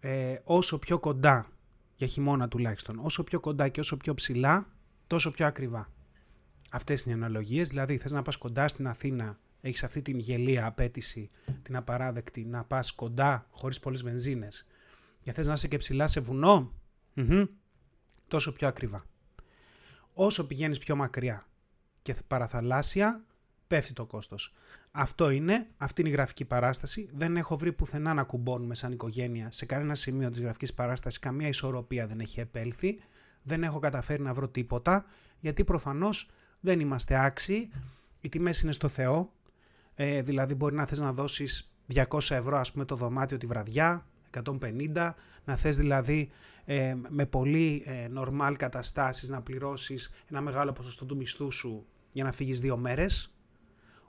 ε, 0.00 0.36
όσο 0.44 0.78
πιο 0.78 0.98
κοντά, 0.98 1.50
για 1.94 2.06
χειμώνα 2.06 2.48
τουλάχιστον, 2.48 2.98
όσο 3.02 3.24
πιο 3.24 3.40
κοντά 3.40 3.68
και 3.68 3.80
όσο 3.80 3.96
πιο 3.96 4.14
ψηλά, 4.14 4.66
τόσο 5.06 5.30
πιο 5.30 5.46
ακριβά. 5.46 5.90
Αυτές 6.70 7.04
είναι 7.04 7.14
οι 7.14 7.18
αναλογίες, 7.18 7.68
δηλαδή 7.68 7.96
θες 7.98 8.12
να 8.12 8.22
πας 8.22 8.36
κοντά 8.36 8.68
στην 8.68 8.86
Αθήνα, 8.86 9.38
έχεις 9.60 9.84
αυτή 9.84 10.02
την 10.02 10.18
γελία 10.18 10.66
απέτηση, 10.66 11.30
την 11.62 11.76
απαράδεκτη, 11.76 12.44
να 12.44 12.64
πας 12.64 12.92
κοντά 12.92 13.46
χωρίς 13.50 13.80
πολλές 13.80 14.02
βενζίνες 14.02 14.66
και 15.20 15.32
θες 15.32 15.46
να 15.46 15.52
είσαι 15.52 15.68
και 15.68 15.76
ψηλά 15.76 16.06
σε 16.06 16.20
βουνο 16.20 16.72
τόσο 18.28 18.52
πιο 18.52 18.68
ακριβά. 18.68 19.04
Όσο 20.12 20.46
πηγαίνεις 20.46 20.78
πιο 20.78 20.96
μακριά 20.96 21.46
και 22.02 22.16
παραθαλάσσια, 22.26 23.24
πέφτει 23.66 23.92
το 23.92 24.04
κόστος. 24.06 24.54
Αυτό 24.98 25.30
είναι, 25.30 25.66
αυτή 25.76 26.00
είναι 26.00 26.10
η 26.10 26.12
γραφική 26.12 26.44
παράσταση. 26.44 27.08
Δεν 27.12 27.36
έχω 27.36 27.56
βρει 27.56 27.72
πουθενά 27.72 28.14
να 28.14 28.24
κουμπώνουμε 28.24 28.74
σαν 28.74 28.92
οικογένεια 28.92 29.48
σε 29.52 29.66
κανένα 29.66 29.94
σημείο 29.94 30.30
της 30.30 30.40
γραφικής 30.40 30.74
παράστασης. 30.74 31.18
Καμία 31.18 31.48
ισορροπία 31.48 32.06
δεν 32.06 32.20
έχει 32.20 32.40
επέλθει. 32.40 32.98
Δεν 33.42 33.62
έχω 33.62 33.78
καταφέρει 33.78 34.22
να 34.22 34.34
βρω 34.34 34.48
τίποτα, 34.48 35.04
γιατί 35.40 35.64
προφανώς 35.64 36.30
δεν 36.60 36.80
είμαστε 36.80 37.24
άξιοι. 37.24 37.70
Οι 38.20 38.28
τιμές 38.28 38.60
είναι 38.60 38.72
στο 38.72 38.88
Θεό. 38.88 39.32
Ε, 39.94 40.22
δηλαδή 40.22 40.54
μπορεί 40.54 40.74
να 40.74 40.86
θες 40.86 40.98
να 40.98 41.12
δώσεις 41.12 41.72
200 41.94 42.04
ευρώ 42.30 42.56
ας 42.56 42.72
πούμε 42.72 42.84
το 42.84 42.96
δωμάτιο 42.96 43.36
τη 43.36 43.46
βραδιά, 43.46 44.06
150, 44.44 45.14
να 45.44 45.56
θες 45.56 45.76
δηλαδή 45.76 46.30
ε, 46.64 46.94
με 47.08 47.26
πολύ 47.26 47.82
ε, 47.86 48.08
normal 48.18 48.54
καταστάσεις 48.58 49.28
να 49.28 49.42
πληρώσεις 49.42 50.10
ένα 50.30 50.40
μεγάλο 50.40 50.72
ποσοστό 50.72 51.04
του 51.04 51.16
μισθού 51.16 51.50
σου 51.50 51.86
για 52.12 52.24
να 52.24 52.32
φύγεις 52.32 52.60
δύο 52.60 52.76
μέρες 52.76 53.35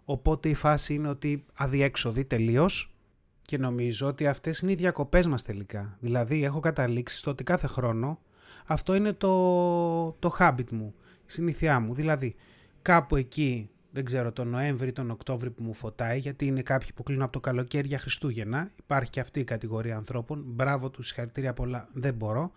Οπότε 0.09 0.49
η 0.49 0.53
φάση 0.53 0.93
είναι 0.93 1.09
ότι 1.09 1.45
αδιέξοδη 1.53 2.25
τελείως 2.25 2.95
και 3.41 3.57
νομίζω 3.57 4.07
ότι 4.07 4.27
αυτές 4.27 4.59
είναι 4.59 4.71
οι 4.71 4.75
διακοπές 4.75 5.27
μας 5.27 5.43
τελικά. 5.43 5.97
Δηλαδή 5.99 6.43
έχω 6.43 6.59
καταλήξει 6.59 7.17
στο 7.17 7.31
ότι 7.31 7.43
κάθε 7.43 7.67
χρόνο 7.67 8.19
αυτό 8.65 8.95
είναι 8.95 9.13
το, 9.13 10.11
το 10.11 10.35
habit 10.39 10.69
μου, 10.71 10.93
η 11.01 11.31
συνήθειά 11.31 11.79
μου. 11.79 11.93
Δηλαδή 11.93 12.35
κάπου 12.81 13.15
εκεί, 13.15 13.69
δεν 13.91 14.05
ξέρω, 14.05 14.31
τον 14.31 14.47
Νοέμβρη, 14.47 14.91
τον 14.91 15.11
Οκτώβρη 15.11 15.49
που 15.49 15.63
μου 15.63 15.73
φωτάει, 15.73 16.19
γιατί 16.19 16.45
είναι 16.45 16.61
κάποιοι 16.61 16.89
που 16.95 17.03
κλείνουν 17.03 17.23
από 17.23 17.31
το 17.31 17.39
καλοκαίρι 17.39 17.87
για 17.87 17.99
Χριστούγεννα. 17.99 18.71
Υπάρχει 18.75 19.09
και 19.09 19.19
αυτή 19.19 19.39
η 19.39 19.43
κατηγορία 19.43 19.95
ανθρώπων. 19.95 20.43
Μπράβο 20.47 20.89
τους, 20.89 21.07
συγχαρητήρια 21.07 21.53
πολλά, 21.53 21.89
δεν 21.93 22.13
μπορώ. 22.13 22.51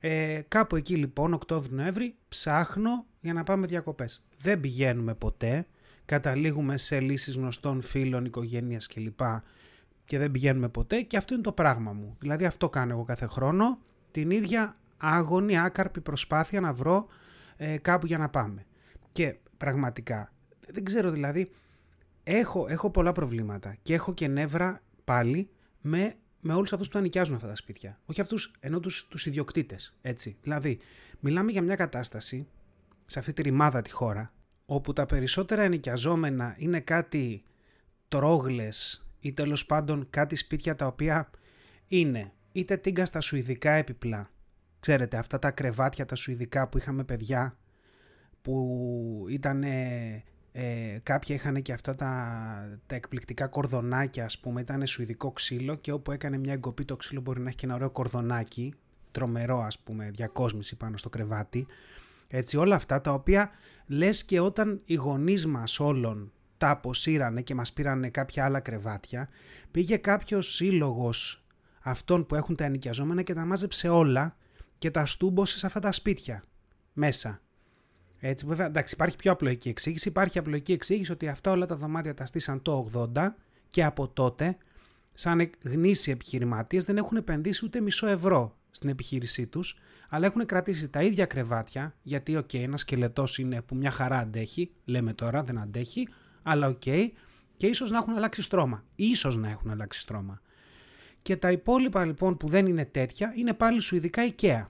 Ε, 0.00 0.40
κάπου 0.48 0.76
εκεί 0.76 0.96
λοιπόν, 0.96 1.32
Οκτώβρη-Νοέμβρη, 1.32 2.14
ψάχνω 2.28 3.06
για 3.20 3.32
να 3.32 3.42
πάμε 3.42 3.66
διακοπές. 3.66 4.24
Δεν 4.38 4.60
πηγαίνουμε 4.60 5.14
ποτέ 5.14 5.66
καταλήγουμε 6.04 6.76
σε 6.76 7.00
λύσεις 7.00 7.36
γνωστών 7.36 7.80
φίλων, 7.80 8.24
οικογένειας 8.24 8.86
κλπ. 8.86 9.20
Και 10.04 10.18
δεν 10.18 10.30
πηγαίνουμε 10.30 10.68
ποτέ 10.68 11.00
και 11.00 11.16
αυτό 11.16 11.34
είναι 11.34 11.42
το 11.42 11.52
πράγμα 11.52 11.92
μου. 11.92 12.16
Δηλαδή 12.18 12.44
αυτό 12.44 12.68
κάνω 12.68 12.92
εγώ 12.92 13.04
κάθε 13.04 13.26
χρόνο, 13.26 13.78
την 14.10 14.30
ίδια 14.30 14.76
άγωνη, 14.96 15.58
άκαρπη 15.58 16.00
προσπάθεια 16.00 16.60
να 16.60 16.72
βρω 16.72 17.06
ε, 17.56 17.78
κάπου 17.78 18.06
για 18.06 18.18
να 18.18 18.28
πάμε. 18.28 18.66
Και 19.12 19.36
πραγματικά, 19.56 20.32
δεν 20.68 20.84
ξέρω 20.84 21.10
δηλαδή, 21.10 21.50
έχω, 22.24 22.66
έχω 22.68 22.90
πολλά 22.90 23.12
προβλήματα 23.12 23.76
και 23.82 23.94
έχω 23.94 24.14
και 24.14 24.28
νεύρα 24.28 24.82
πάλι 25.04 25.50
με, 25.80 26.14
με 26.40 26.54
όλους 26.54 26.72
αυτούς 26.72 26.88
που 26.88 26.98
ανοικιάζουν 26.98 27.34
αυτά 27.34 27.46
τα 27.48 27.56
σπίτια. 27.56 28.00
Όχι 28.04 28.20
αυτούς, 28.20 28.52
ενώ 28.60 28.80
τους, 28.80 29.06
τους 29.08 29.26
ιδιοκτήτες, 29.26 29.94
έτσι. 30.02 30.36
Δηλαδή, 30.42 30.78
μιλάμε 31.20 31.50
για 31.50 31.62
μια 31.62 31.76
κατάσταση 31.76 32.46
σε 33.06 33.18
αυτή 33.18 33.32
τη 33.32 33.42
ρημάδα 33.42 33.82
τη 33.82 33.90
χώρα, 33.90 34.31
όπου 34.66 34.92
τα 34.92 35.06
περισσότερα 35.06 35.62
ενοικιαζόμενα 35.62 36.54
είναι 36.58 36.80
κάτι 36.80 37.44
τρόγλες 38.08 39.06
ή 39.20 39.32
τέλος 39.32 39.66
πάντων 39.66 40.06
κάτι 40.10 40.36
σπίτια 40.36 40.74
τα 40.74 40.86
οποία 40.86 41.30
είναι 41.88 42.32
είτε 42.52 42.76
τίγκα 42.76 43.06
στα 43.06 43.20
σουηδικά 43.20 43.72
επιπλά. 43.72 44.30
Ξέρετε 44.80 45.16
αυτά 45.16 45.38
τα 45.38 45.50
κρεβάτια 45.50 46.06
τα 46.06 46.14
σουηδικά 46.14 46.68
που 46.68 46.78
είχαμε 46.78 47.04
παιδιά 47.04 47.56
που 48.42 49.26
ήταν 49.28 49.62
ε, 50.52 50.98
κάποια 51.02 51.34
είχαν 51.34 51.62
και 51.62 51.72
αυτά 51.72 51.94
τα, 51.94 52.80
τα 52.86 52.94
εκπληκτικά 52.94 53.46
κορδονάκια 53.46 54.24
ας 54.24 54.38
πούμε 54.38 54.60
ήταν 54.60 54.86
σουηδικό 54.86 55.30
ξύλο 55.30 55.74
και 55.74 55.92
όπου 55.92 56.12
έκανε 56.12 56.38
μια 56.38 56.52
εγκοπή 56.52 56.84
το 56.84 56.96
ξύλο 56.96 57.20
μπορεί 57.20 57.40
να 57.40 57.48
έχει 57.48 57.56
και 57.56 57.66
ένα 57.66 57.74
ωραίο 57.74 57.90
κορδονάκι 57.90 58.74
τρομερό 59.12 59.60
ας 59.60 59.78
πούμε 59.78 60.10
διακόσμηση 60.10 60.76
πάνω 60.76 60.96
στο 60.96 61.08
κρεβάτι 61.08 61.66
έτσι 62.34 62.56
όλα 62.56 62.74
αυτά 62.74 63.00
τα 63.00 63.12
οποία 63.12 63.50
λες 63.86 64.24
και 64.24 64.40
όταν 64.40 64.80
οι 64.84 64.94
γονείς 64.94 65.46
μας 65.46 65.80
όλων 65.80 66.32
τα 66.58 66.70
αποσύρανε 66.70 67.42
και 67.42 67.54
μας 67.54 67.72
πήρανε 67.72 68.10
κάποια 68.10 68.44
άλλα 68.44 68.60
κρεβάτια, 68.60 69.28
πήγε 69.70 69.96
κάποιος 69.96 70.54
σύλλογος 70.54 71.44
αυτών 71.80 72.26
που 72.26 72.34
έχουν 72.34 72.56
τα 72.56 72.64
ενοικιαζόμενα 72.64 73.22
και 73.22 73.34
τα 73.34 73.44
μάζεψε 73.44 73.88
όλα 73.88 74.36
και 74.78 74.90
τα 74.90 75.06
στούμπωσε 75.06 75.58
σε 75.58 75.66
αυτά 75.66 75.80
τα 75.80 75.92
σπίτια 75.92 76.44
μέσα. 76.92 77.40
Έτσι, 78.18 78.46
βέβαια, 78.46 78.66
εντάξει, 78.66 78.94
υπάρχει 78.94 79.16
πιο 79.16 79.32
απλοϊκή 79.32 79.68
εξήγηση. 79.68 80.08
Υπάρχει 80.08 80.38
απλοϊκή 80.38 80.72
εξήγηση 80.72 81.12
ότι 81.12 81.28
αυτά 81.28 81.50
όλα 81.50 81.66
τα 81.66 81.76
δωμάτια 81.76 82.14
τα 82.14 82.26
στήσαν 82.26 82.62
το 82.62 82.90
80 83.14 83.28
και 83.68 83.84
από 83.84 84.08
τότε, 84.08 84.56
σαν 85.14 85.50
γνήσιοι 85.62 86.12
επιχειρηματίες, 86.12 86.84
δεν 86.84 86.96
έχουν 86.96 87.16
επενδύσει 87.16 87.64
ούτε 87.64 87.80
μισό 87.80 88.06
ευρώ 88.06 88.56
στην 88.72 88.88
επιχείρησή 88.88 89.46
τους, 89.46 89.78
αλλά 90.08 90.26
έχουν 90.26 90.46
κρατήσει 90.46 90.88
τα 90.88 91.02
ίδια 91.02 91.26
κρεβάτια, 91.26 91.94
γιατί 92.02 92.36
OK, 92.36 92.48
okay, 92.52 92.58
ένας 92.58 92.76
σκελετός 92.76 93.38
είναι 93.38 93.62
που 93.62 93.74
μια 93.74 93.90
χαρά 93.90 94.18
αντέχει, 94.18 94.72
λέμε 94.84 95.12
τώρα 95.12 95.42
δεν 95.42 95.58
αντέχει, 95.58 96.08
αλλά 96.42 96.66
OK, 96.66 96.82
okay, 96.84 97.08
και 97.56 97.66
ίσως 97.66 97.90
να 97.90 97.98
έχουν 97.98 98.14
αλλάξει 98.14 98.42
στρώμα. 98.42 98.84
Ίσως 98.96 99.36
να 99.36 99.48
έχουν 99.48 99.70
αλλάξει 99.70 100.00
στρώμα. 100.00 100.40
Και 101.22 101.36
τα 101.36 101.50
υπόλοιπα 101.50 102.04
λοιπόν 102.04 102.36
που 102.36 102.48
δεν 102.48 102.66
είναι 102.66 102.84
τέτοια 102.84 103.32
είναι 103.36 103.52
πάλι 103.52 103.80
σουηδικά 103.80 104.34
IKEA 104.34 104.66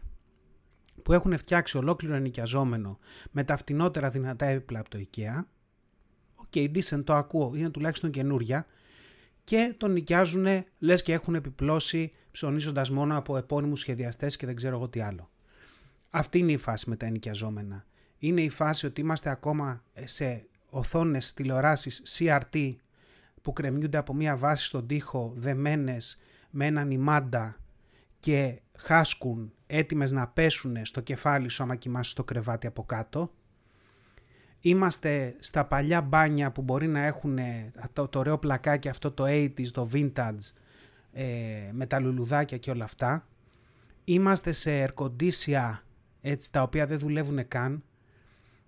που 1.02 1.12
έχουν 1.12 1.38
φτιάξει 1.38 1.76
ολόκληρο 1.76 2.14
ενοικιαζόμενο 2.14 2.98
με 3.30 3.44
τα 3.44 3.56
φτηνότερα 3.56 4.10
δυνατά 4.10 4.46
έπιπλα 4.46 4.78
από 4.78 4.90
το 4.90 4.98
IKEA. 4.98 5.44
OK, 6.34 6.46
okay, 6.54 6.70
decent 6.74 7.04
το 7.04 7.14
ακούω, 7.14 7.52
είναι 7.54 7.70
τουλάχιστον 7.70 8.10
καινούρια 8.10 8.66
και 9.44 9.74
τον 9.76 9.92
νοικιάζουν 9.92 10.46
λες 10.78 11.02
και 11.02 11.12
έχουν 11.12 11.34
επιπλώσει 11.34 12.12
ψωνίζοντας 12.30 12.90
μόνο 12.90 13.16
από 13.16 13.36
επώνυμους 13.36 13.80
σχεδιαστές 13.80 14.36
και 14.36 14.46
δεν 14.46 14.56
ξέρω 14.56 14.76
εγώ 14.76 14.88
τι 14.88 15.00
άλλο. 15.00 15.30
Αυτή 16.10 16.38
είναι 16.38 16.52
η 16.52 16.56
φάση 16.56 16.88
με 16.90 16.96
τα 16.96 17.06
ενοικιαζόμενα. 17.06 17.86
Είναι 18.18 18.40
η 18.40 18.48
φάση 18.48 18.86
ότι 18.86 19.00
είμαστε 19.00 19.30
ακόμα 19.30 19.82
σε 20.04 20.46
οθόνες 20.70 21.34
τηλεοράσεις 21.34 22.02
CRT 22.18 22.74
που 23.42 23.52
κρεμιούνται 23.52 23.98
από 23.98 24.14
μία 24.14 24.36
βάση 24.36 24.64
στον 24.64 24.86
τοίχο 24.86 25.32
δεμένες 25.36 26.18
με 26.50 26.66
έναν 26.66 26.90
ημάντα 26.90 27.56
και 28.20 28.60
χάσκουν 28.78 29.52
έτοιμες 29.66 30.12
να 30.12 30.28
πέσουν 30.28 30.86
στο 30.86 31.00
κεφάλι 31.00 31.48
σου 31.48 31.62
άμα 31.62 31.76
κοιμάσαι 31.76 32.10
στο 32.10 32.24
κρεβάτι 32.24 32.66
από 32.66 32.84
κάτω. 32.84 33.32
Είμαστε 34.64 35.36
στα 35.38 35.64
παλιά 35.64 36.00
μπάνια 36.00 36.52
που 36.52 36.62
μπορεί 36.62 36.86
να 36.86 37.00
έχουν 37.00 37.38
το, 37.92 38.08
το 38.08 38.18
ωραίο 38.18 38.38
πλακάκι 38.38 38.88
αυτό 38.88 39.10
το 39.10 39.24
80s, 39.26 39.66
το 39.66 39.88
vintage 39.92 40.52
ε, 41.12 41.24
με 41.72 41.86
τα 41.86 41.98
λουλουδάκια 41.98 42.56
και 42.56 42.70
όλα 42.70 42.84
αυτά. 42.84 43.26
Είμαστε 44.04 44.52
σε 44.52 44.80
ερκοντήσια 44.80 45.84
έτσι 46.20 46.52
τα 46.52 46.62
οποία 46.62 46.86
δεν 46.86 46.98
δουλεύουν 46.98 47.48
καν 47.48 47.82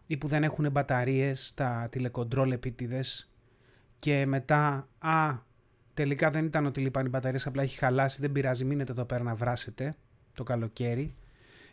ή 0.07 0.17
που 0.17 0.29
δεν 0.29 0.43
έχουν 0.45 0.71
μπαταρίες 0.71 1.47
στα 1.47 1.89
τηλεκοντρόλ 1.91 2.53
επίτηδες 2.53 3.33
και 3.99 4.27
μετά 4.27 4.89
«Α, 4.99 5.39
τελικά 5.95 6.31
δεν 6.31 6.45
ήταν 6.45 6.67
ότι 6.67 6.81
λείπαν 6.81 7.07
οι 7.07 7.09
μπαταρίες, 7.09 7.47
απλά 7.47 7.63
έχει 7.63 7.79
χαλάσει, 7.79 8.21
δεν 8.21 8.33
πειράζει, 8.33 8.65
μείνετε 8.65 8.93
εδώ 8.93 9.05
πέρα 9.05 9.23
να 9.23 9.35
βράσετε 9.35 9.95
το 10.33 10.43
καλοκαίρι». 10.43 11.15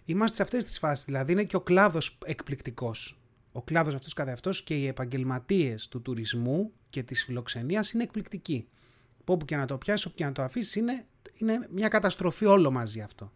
Είμαστε 0.05 0.35
σε 0.35 0.41
αυτές 0.41 0.63
τις 0.63 0.79
φάσεις, 0.79 1.05
δηλαδή 1.05 1.31
είναι 1.31 1.43
και 1.43 1.55
ο 1.55 1.61
κλάδος 1.61 2.17
εκπληκτικός. 2.25 3.20
Ο 3.51 3.61
κλάδος 3.61 3.95
αυτός 3.95 4.13
καθεαυτός 4.13 4.63
και 4.63 4.75
οι 4.75 4.87
επαγγελματίες 4.87 5.87
του 5.87 6.01
τουρισμού 6.01 6.71
και 6.89 7.03
της 7.03 7.23
φιλοξενίας 7.23 7.91
είναι 7.91 8.03
εκπληκτικοί. 8.03 8.67
Όπου 9.25 9.45
και 9.45 9.55
να 9.55 9.65
το 9.65 9.77
πιάσεις, 9.77 10.05
όπου 10.05 10.15
και 10.15 10.25
να 10.25 10.31
το 10.31 10.41
αφήσεις, 10.41 10.75
είναι, 10.75 11.05
είναι 11.33 11.67
μια 11.71 11.87
καταστροφή 11.87 12.45
όλο 12.45 12.71
μαζί 12.71 13.01
αυτό. 13.01 13.31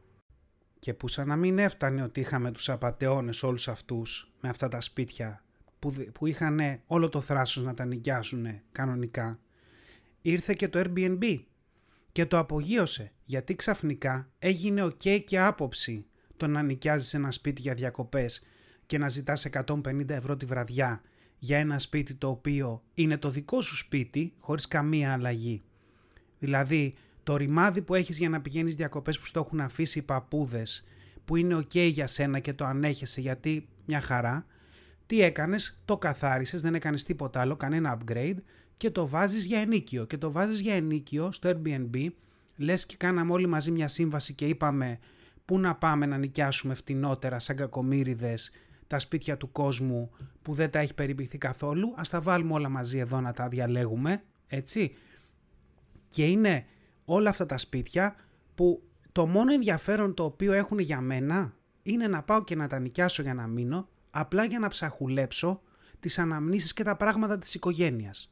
Και 0.80 0.94
που 0.94 1.08
σαν 1.08 1.28
να 1.28 1.36
μην 1.36 1.60
έφτανε 1.60 2.04
ότι 2.04 2.20
είχαμε 2.20 2.52
τους 2.52 2.70
απατεώνες 2.70 3.44
όλους 3.44 3.68
αυτούς 3.68 4.32
με 4.42 4.50
αυτά 4.50 4.68
τα 4.68 4.82
σπίτια 4.82 5.44
που, 5.80 5.94
που 6.14 6.26
είχαν 6.26 6.60
όλο 6.86 7.10
το 7.10 7.22
θράσος 7.22 7.64
να 7.64 7.74
τα 7.74 7.86
νοικιάσουν 7.86 8.62
κανονικά, 8.72 9.40
ήρθε 10.22 10.54
και 10.54 10.68
το 10.68 10.82
Airbnb 10.86 11.44
και 12.12 12.26
το 12.26 12.38
απογείωσε 12.38 13.12
γιατί 13.26 13.56
ξαφνικά 13.56 14.30
έγινε 14.40 14.84
ok 14.84 15.24
και 15.24 15.40
άποψη 15.40 16.06
το 16.38 16.48
να 16.48 16.62
νοικιάζεις 16.62 17.14
ένα 17.14 17.32
σπίτι 17.32 17.62
για 17.62 17.74
διακοπές 17.74 18.42
και 18.86 18.98
να 18.98 19.10
ζητάς 19.10 19.48
150 19.66 20.10
ευρώ 20.10 20.38
τη 20.38 20.46
βραδιά 20.46 21.02
για 21.40 21.58
ένα 21.58 21.80
σπίτι 21.80 22.14
το 22.14 22.30
οποίο 22.30 22.84
είναι 22.94 23.18
το 23.18 23.30
δικό 23.30 23.62
σου 23.62 23.76
σπίτι 23.78 24.34
χωρίς 24.40 24.68
καμία 24.68 25.14
αλλαγή. 25.14 25.62
Δηλαδή 26.40 26.94
το 27.24 27.36
ρημάδι 27.36 27.82
που 27.82 27.96
έχεις 27.96 28.18
για 28.18 28.30
να 28.30 28.42
πηγαίνεις 28.42 28.76
διακοπές 28.76 29.20
που 29.20 29.26
στο 29.26 29.40
έχουν 29.40 29.60
αφήσει 29.60 30.00
οι 30.00 30.02
παππούδες 30.02 30.86
που 31.26 31.36
είναι 31.36 31.56
ok 31.56 31.76
για 31.76 32.08
σένα 32.08 32.40
και 32.40 32.54
το 32.54 32.66
ανέχεσαι 32.66 33.22
γιατί 33.22 33.68
μια 33.86 34.02
χαρά, 34.02 34.46
τι 35.06 35.22
έκανες, 35.22 35.82
το 35.86 35.98
καθάρισες, 35.98 36.62
δεν 36.62 36.76
έκανες 36.76 37.04
τίποτα 37.04 37.40
άλλο, 37.40 37.56
κανένα 37.56 37.98
upgrade 37.98 38.38
και 38.78 38.90
το 38.90 39.08
βάζεις 39.08 39.46
για 39.46 39.60
ενίκιο. 39.60 40.06
Και 40.06 40.18
το 40.18 40.32
βάζεις 40.32 40.60
για 40.60 40.74
ενίκιο 40.74 41.32
στο 41.32 41.50
Airbnb, 41.50 42.08
λες 42.56 42.86
και 42.86 42.96
κάναμε 42.96 43.32
όλοι 43.32 43.48
μαζί 43.48 43.72
μια 43.72 43.88
σύμβαση 43.88 44.34
και 44.34 44.46
είπαμε 44.48 45.00
πού 45.46 45.60
να 45.60 45.76
πάμε 45.76 46.06
να 46.06 46.18
νοικιάσουμε 46.18 46.74
φτηνότερα 46.74 47.40
σαν 47.40 47.56
κακομύριδες 47.56 48.52
τα 48.88 49.00
σπίτια 49.00 49.38
του 49.38 49.52
κόσμου 49.52 50.12
που 50.42 50.54
δεν 50.54 50.70
τα 50.70 50.80
έχει 50.80 50.94
περιποιηθεί 50.94 51.38
καθόλου, 51.38 51.94
ας 51.96 52.10
τα 52.10 52.22
βάλουμε 52.22 52.54
όλα 52.54 52.70
μαζί 52.70 52.98
εδώ 52.98 53.22
να 53.22 53.34
τα 53.34 53.48
διαλέγουμε, 53.48 54.24
έτσι. 54.48 54.96
Και 56.08 56.26
είναι 56.26 56.66
όλα 57.06 57.30
αυτά 57.30 57.46
τα 57.46 57.58
σπίτια 57.58 58.16
που 58.56 58.84
το 59.12 59.28
μόνο 59.28 59.54
ενδιαφέρον 59.54 60.14
το 60.14 60.24
οποίο 60.24 60.54
έχουν 60.54 60.80
για 60.80 61.02
μένα 61.02 61.54
είναι 61.82 62.08
να 62.08 62.24
πάω 62.24 62.44
και 62.44 62.56
να 62.56 62.68
τα 62.68 62.80
νοικιάσω 62.80 63.22
για 63.22 63.34
να 63.34 63.48
μείνω, 63.48 63.88
απλά 64.12 64.44
για 64.44 64.60
να 64.60 64.68
ψαχουλέψω 64.68 65.62
τις 66.00 66.20
αναμνήσεις 66.20 66.74
και 66.74 66.84
τα 66.84 66.96
πράγματα 66.96 67.38
της 67.38 67.56
οικογένειας. 67.56 68.32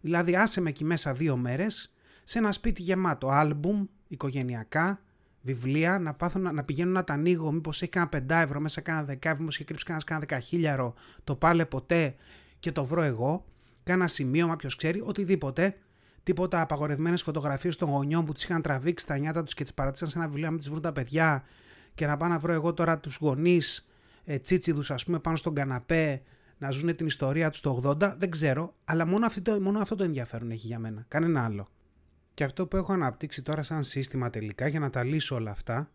Δηλαδή 0.00 0.36
άσε 0.36 0.60
με 0.60 0.68
εκεί 0.68 0.84
μέσα 0.84 1.14
δύο 1.14 1.36
μέρες 1.36 1.94
σε 2.24 2.38
ένα 2.38 2.52
σπίτι 2.52 2.82
γεμάτο 2.82 3.28
άλμπουμ, 3.28 3.86
οικογενειακά, 4.08 5.00
βιβλία, 5.46 5.98
να, 5.98 6.14
πάθω, 6.14 6.38
να, 6.38 6.52
να 6.52 6.64
πηγαίνω 6.64 6.90
να 6.90 7.04
τα 7.04 7.12
ανοίγω, 7.12 7.52
μήπως 7.52 7.82
έχει 7.82 7.90
κανένα 7.90 8.10
πεντά 8.10 8.36
ευρώ, 8.36 8.60
μέσα 8.60 8.80
κάνα 8.80 9.04
δεκά 9.04 9.28
ευρώ, 9.28 9.40
μήπως 9.40 9.54
έχει 9.54 9.64
κρύψει 9.64 9.84
κανένας 9.84 10.04
κάνα 10.04 10.20
δεκαχίλιαρο, 10.20 10.94
το 11.24 11.36
πάλε 11.36 11.64
ποτέ 11.64 12.14
και 12.60 12.72
το 12.72 12.84
βρω 12.84 13.02
εγώ. 13.02 13.44
Κάνα 13.82 14.08
σημείο, 14.08 14.54
ποιος 14.58 14.76
ξέρει, 14.76 15.00
οτιδήποτε. 15.04 15.76
Τίποτα 16.22 16.60
απαγορευμένες 16.60 17.22
φωτογραφίες 17.22 17.76
των 17.76 17.88
γονιών 17.88 18.24
που 18.24 18.32
τις 18.32 18.44
είχαν 18.44 18.62
τραβήξει 18.62 19.06
τα 19.06 19.18
νιάτα 19.18 19.42
τους 19.42 19.54
και 19.54 19.62
τις 19.62 19.74
παρατήσαν 19.74 20.08
σε 20.08 20.18
ένα 20.18 20.28
βιβλίο, 20.28 20.50
να 20.50 20.58
τις 20.58 20.68
βρουν 20.68 20.82
τα 20.82 20.92
παιδιά 20.92 21.44
και 21.94 22.06
να 22.06 22.16
πάω 22.16 22.28
να 22.28 22.38
βρω 22.38 22.52
εγώ 22.52 22.74
τώρα 22.74 22.98
τους 22.98 23.16
γονείς 23.20 23.88
ε, 24.24 24.38
τσίτσιδους, 24.38 24.90
ας 24.90 25.04
πούμε, 25.04 25.18
πάνω 25.18 25.36
στον 25.36 25.54
καναπέ 25.54 26.22
να 26.58 26.70
ζουν 26.70 26.96
την 26.96 27.06
ιστορία 27.06 27.50
τους 27.50 27.60
το 27.60 27.82
80. 27.84 28.14
Δεν 28.18 28.30
ξέρω, 28.30 28.74
αλλά 28.84 29.06
μόνο, 29.06 29.26
αυτό, 29.26 29.60
μόνο 29.60 29.78
αυτό 29.78 29.94
το 29.94 30.04
ενδιαφέρον 30.04 30.50
έχει 30.50 30.66
για 30.66 30.78
μένα. 30.78 31.04
Κανένα 31.08 31.44
άλλο. 31.44 31.68
Και 32.36 32.44
αυτό 32.44 32.66
που 32.66 32.76
έχω 32.76 32.92
αναπτύξει 32.92 33.42
τώρα 33.42 33.62
σαν 33.62 33.84
σύστημα 33.84 34.30
τελικά 34.30 34.68
για 34.68 34.80
να 34.80 34.90
τα 34.90 35.04
λύσω 35.04 35.34
όλα 35.34 35.50
αυτά 35.50 35.90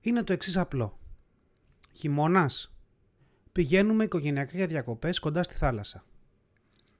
είναι 0.00 0.22
το 0.22 0.32
εξής 0.32 0.56
απλό. 0.56 0.98
Χειμώνας. 1.92 2.74
Πηγαίνουμε 3.52 4.04
οικογενειακά 4.04 4.56
για 4.56 4.66
διακοπές 4.66 5.18
κοντά 5.18 5.42
στη 5.42 5.54
θάλασσα. 5.54 6.04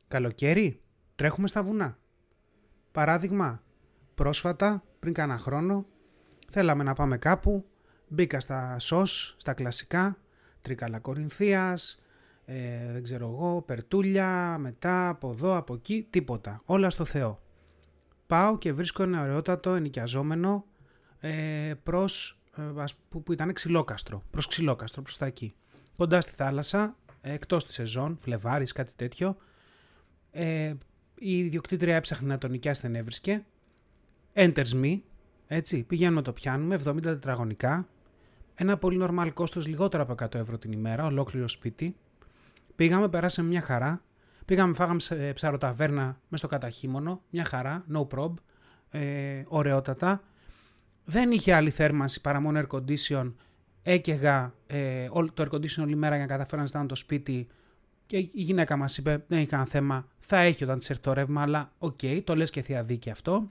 Καλοκαίρι. 0.08 0.80
Τρέχουμε 1.14 1.48
στα 1.48 1.62
βουνά. 1.62 1.98
Παράδειγμα, 2.92 3.62
πρόσφατα, 4.14 4.84
πριν 4.98 5.12
κάνα 5.12 5.38
χρόνο, 5.38 5.86
θέλαμε 6.50 6.82
να 6.82 6.92
πάμε 6.92 7.18
κάπου, 7.18 7.64
μπήκα 8.08 8.40
στα 8.40 8.78
σως, 8.78 9.36
στα 9.38 9.52
κλασικά, 9.52 10.18
Τρίκαλα 10.62 10.98
Κορινθίας, 10.98 12.02
ε, 12.44 12.92
δεν 12.92 13.02
ξέρω 13.02 13.26
εγώ, 13.26 13.62
Περτούλια, 13.62 14.58
μετά 14.58 15.08
από 15.08 15.30
εδώ, 15.30 15.56
από 15.56 15.74
εκεί, 15.74 16.06
τίποτα. 16.10 16.62
Όλα 16.64 16.90
στο 16.90 17.04
Θεό 17.04 17.48
πάω 18.30 18.58
και 18.58 18.72
βρίσκω 18.72 19.02
ένα 19.02 19.22
ωραιότατο 19.22 19.74
ενοικιαζόμενο 19.74 20.64
ε, 21.20 21.72
προς, 21.82 22.40
ε, 22.56 22.84
που, 23.08 23.22
που 23.22 23.32
ήταν 23.32 23.52
ξυλόκαστρο, 23.52 24.22
προς 24.30 24.46
ξυλόκαστρο, 24.46 25.02
προς 25.02 25.16
τα 25.18 25.26
εκεί. 25.26 25.54
Κοντά 25.96 26.20
στη 26.20 26.32
θάλασσα, 26.32 26.96
ε, 27.20 27.32
εκτός 27.32 27.64
της 27.64 27.74
σεζόν, 27.74 28.18
Φλεβάρης, 28.20 28.72
κάτι 28.72 28.92
τέτοιο. 28.96 29.36
Ε, 30.30 30.72
η 31.14 31.38
ιδιοκτήτρια 31.38 31.96
έψαχνε 31.96 32.28
να 32.28 32.38
τον 32.38 32.50
νοικιάσει, 32.50 32.80
δεν 32.80 32.94
έβρισκε. 32.94 33.44
Enters 34.34 34.72
me, 34.82 35.00
έτσι, 35.46 35.82
πηγαίνουμε 35.82 36.22
το 36.22 36.32
πιάνουμε, 36.32 36.80
70 36.84 37.02
τετραγωνικά. 37.02 37.88
Ένα 38.54 38.78
πολύ 38.78 38.98
normal 39.02 39.30
κόστος, 39.34 39.66
λιγότερο 39.66 40.02
από 40.02 40.12
100 40.24 40.34
ευρώ 40.34 40.58
την 40.58 40.72
ημέρα, 40.72 41.04
ολόκληρο 41.04 41.48
σπίτι. 41.48 41.96
Πήγαμε, 42.76 43.08
περάσαμε 43.08 43.48
μια 43.48 43.60
χαρά. 43.60 44.02
Πήγαμε, 44.50 44.74
φάγαμε 44.74 45.00
σε 45.00 45.32
ψαροταβέρνα 45.32 46.20
μες 46.28 46.40
στο 46.40 46.48
καταχείμωνο, 46.48 47.22
μια 47.30 47.44
χαρά, 47.44 47.84
no 47.94 48.06
prob, 48.08 48.32
ε, 48.90 49.42
ωραιότατα. 49.48 50.22
Δεν 51.04 51.30
είχε 51.30 51.54
άλλη 51.54 51.70
θέρμανση 51.70 52.20
παρά 52.20 52.40
μόνο 52.40 52.60
air 52.60 52.76
condition. 52.76 53.32
Έκαιγα 53.82 54.54
ε, 54.66 55.06
το 55.08 55.44
air 55.44 55.54
condition 55.54 55.82
όλη 55.82 55.96
μέρα 55.96 56.16
για 56.16 56.24
να 56.26 56.32
καταφέρω 56.32 56.60
να 56.60 56.66
ζεστάνω 56.66 56.86
το 56.86 56.94
σπίτι 56.94 57.46
και 58.06 58.16
η 58.16 58.30
γυναίκα 58.32 58.76
μας 58.76 58.96
είπε 58.98 59.24
δεν 59.28 59.38
έχει 59.38 59.46
κανένα 59.46 59.68
θέμα, 59.68 60.06
θα 60.18 60.38
έχει 60.38 60.64
όταν 60.64 60.78
της 60.78 60.90
έρθει 60.90 61.02
το 61.02 61.12
ρεύμα, 61.12 61.42
αλλά 61.42 61.72
OK, 61.78 61.98
okay, 62.02 62.20
το 62.24 62.36
λες 62.36 62.50
και 62.50 62.62
θεία 62.62 62.82
δίκη 62.82 63.10
αυτό. 63.10 63.50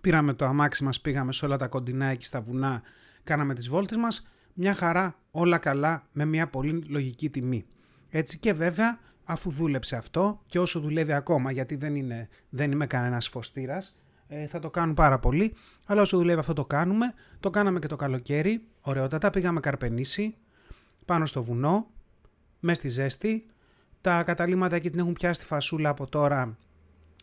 Πήραμε 0.00 0.32
το 0.32 0.44
αμάξι 0.44 0.84
μας, 0.84 1.00
πήγαμε 1.00 1.32
σε 1.32 1.44
όλα 1.44 1.56
τα 1.56 1.68
κοντινά 1.68 2.06
εκεί 2.06 2.24
στα 2.24 2.40
βουνά, 2.40 2.82
κάναμε 3.24 3.54
τις 3.54 3.68
βόλτες 3.68 3.96
μας, 3.96 4.26
μια 4.54 4.74
χαρά, 4.74 5.18
όλα 5.30 5.58
καλά, 5.58 6.06
με 6.12 6.24
μια 6.24 6.48
πολύ 6.48 6.84
λογική 6.88 7.30
τιμή. 7.30 7.64
Έτσι 8.10 8.38
και 8.38 8.52
βέβαια 8.52 8.98
αφού 9.30 9.50
δούλεψε 9.50 9.96
αυτό 9.96 10.40
και 10.46 10.58
όσο 10.58 10.80
δουλεύει 10.80 11.12
ακόμα 11.12 11.50
γιατί 11.50 11.74
δεν, 11.76 11.94
είναι, 11.94 12.28
δεν 12.48 12.72
είμαι 12.72 12.86
κανένας 12.86 13.28
φωστήρας 13.28 13.98
ε, 14.28 14.46
θα 14.46 14.58
το 14.58 14.70
κάνουν 14.70 14.94
πάρα 14.94 15.18
πολύ. 15.18 15.54
Αλλά 15.86 16.00
όσο 16.00 16.16
δουλεύει 16.16 16.38
αυτό 16.38 16.52
το 16.52 16.64
κάνουμε 16.64 17.14
το 17.40 17.50
κάναμε 17.50 17.78
και 17.78 17.86
το 17.86 17.96
καλοκαίρι 17.96 18.64
ωραιότατα 18.80 19.30
πήγαμε 19.30 19.60
καρπενήσι 19.60 20.36
πάνω 21.04 21.26
στο 21.26 21.42
βουνό 21.42 21.86
με 22.60 22.74
στη 22.74 22.88
ζέστη. 22.88 23.46
Τα 24.00 24.22
καταλήμματα 24.22 24.76
εκεί 24.76 24.90
την 24.90 24.98
έχουν 24.98 25.12
πιάσει 25.12 25.40
τη 25.40 25.46
φασούλα 25.46 25.88
από 25.88 26.06
τώρα. 26.06 26.56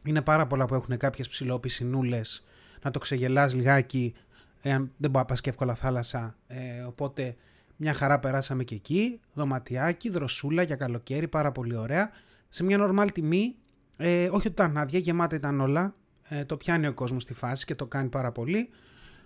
Είναι 0.03 0.21
πάρα 0.21 0.47
πολλά 0.47 0.65
που 0.65 0.73
έχουν 0.73 0.97
κάποιες 0.97 1.27
ψηλόπισινούλες 1.27 2.45
να 2.83 2.91
το 2.91 2.99
ξεγελάς 2.99 3.53
λιγάκι 3.53 4.13
εάν 4.61 4.91
δεν 4.97 5.09
μπορεί 5.09 5.23
να 5.23 5.25
πας 5.25 5.41
και 5.41 5.49
εύκολα 5.49 5.75
θάλασσα 5.75 6.35
ε, 6.47 6.81
οπότε 6.81 7.35
μια 7.75 7.93
χαρά 7.93 8.19
περάσαμε 8.19 8.63
και 8.63 8.75
εκεί, 8.75 9.19
δωματιάκι, 9.33 10.09
δροσούλα 10.09 10.61
για 10.61 10.75
καλοκαίρι, 10.75 11.27
πάρα 11.27 11.51
πολύ 11.51 11.75
ωραία. 11.75 12.09
Σε 12.49 12.63
μια 12.63 12.77
νορμάλ 12.77 13.11
τιμή, 13.11 13.55
ε, 13.97 14.23
όχι 14.23 14.35
ότι 14.35 14.47
ήταν 14.47 14.77
άδεια, 14.77 14.99
γεμάτα 14.99 15.35
ήταν 15.35 15.59
όλα. 15.59 15.95
Ε, 16.23 16.45
το 16.45 16.57
πιάνει 16.57 16.87
ο 16.87 16.93
κόσμος 16.93 17.23
στη 17.23 17.33
φάση 17.33 17.65
και 17.65 17.75
το 17.75 17.85
κάνει 17.85 18.09
πάρα 18.09 18.31
πολύ. 18.31 18.69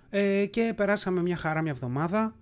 Ε, 0.10 0.46
και 0.46 0.74
περάσαμε 0.76 1.22
μια 1.22 1.38
χαρά 1.38 1.62
μια 1.62 1.72
εβδομάδα. 1.72 2.36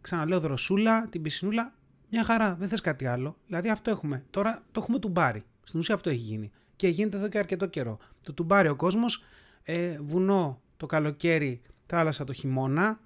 Ξαναλέω 0.00 0.40
δροσούλα, 0.40 1.08
την 1.08 1.22
πισινούλα. 1.22 1.74
Μια 2.10 2.24
χαρά, 2.24 2.54
δεν 2.54 2.68
θες 2.68 2.80
κάτι 2.80 3.06
άλλο. 3.06 3.36
Δηλαδή 3.46 3.68
αυτό 3.68 3.90
έχουμε. 3.90 4.24
Τώρα 4.30 4.62
το 4.72 4.80
έχουμε 4.80 4.98
τουμπάρι. 4.98 5.44
Στην 5.64 5.80
ουσία 5.80 5.94
αυτό 5.94 6.10
έχει 6.10 6.18
γίνει. 6.18 6.50
Και 6.76 6.88
γίνεται 6.88 7.16
εδώ 7.16 7.28
και 7.28 7.38
αρκετό 7.38 7.66
καιρό. 7.66 7.98
Το 8.22 8.32
τουμπάρι 8.32 8.68
ο 8.68 8.76
κόσμος, 8.76 9.24
ε, 9.62 9.98
βουνό 10.00 10.60
το 10.76 10.86
καλοκαίρι, 10.86 11.60
θάλασσα 11.86 12.24
το 12.24 12.32
χειμώνα 12.32 13.00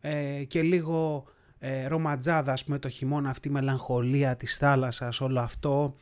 ε, 0.00 0.44
και 0.44 0.62
λίγο 0.62 1.24
ε, 1.64 1.86
ρομαντζάδα, 1.86 2.52
ας 2.52 2.64
πούμε, 2.64 2.78
το 2.78 2.88
χειμώνα, 2.88 3.30
αυτή 3.30 3.48
η 3.48 3.50
μελαγχολία 3.50 4.36
της 4.36 4.56
θάλασσας, 4.56 5.20
όλο 5.20 5.40
αυτό. 5.40 5.96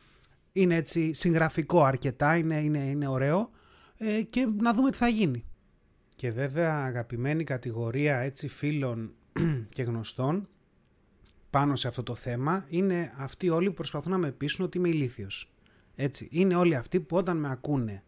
Είναι 0.51 0.75
έτσι 0.75 1.13
συγγραφικό 1.13 1.83
αρκετά, 1.83 2.37
είναι, 2.37 2.59
είναι, 2.59 2.77
είναι 2.77 3.07
ωραίο 3.07 3.49
ε, 3.97 4.21
και 4.21 4.47
να 4.59 4.73
δούμε 4.73 4.91
τι 4.91 4.97
θα 4.97 5.07
γίνει. 5.07 5.45
Και 6.15 6.31
βέβαια 6.31 6.83
αγαπημένη 6.83 7.43
κατηγορία 7.43 8.17
έτσι 8.17 8.47
φίλων 8.47 9.13
και 9.75 9.83
γνωστών 9.83 10.47
πάνω 11.49 11.75
σε 11.75 11.87
αυτό 11.87 12.03
το 12.03 12.15
θέμα 12.15 12.65
είναι 12.69 13.11
αυτοί 13.15 13.49
όλοι 13.49 13.67
που 13.67 13.73
προσπαθούν 13.73 14.11
να 14.11 14.17
με 14.17 14.31
πείσουν 14.31 14.65
ότι 14.65 14.77
είμαι 14.77 14.89
ηλίθιος. 14.89 15.51
Έτσι, 15.95 16.27
είναι 16.31 16.55
όλοι 16.55 16.75
αυτοί 16.75 16.99
που 16.99 17.17
όταν 17.17 17.37
με 17.37 17.51
ακούνε 17.51 18.03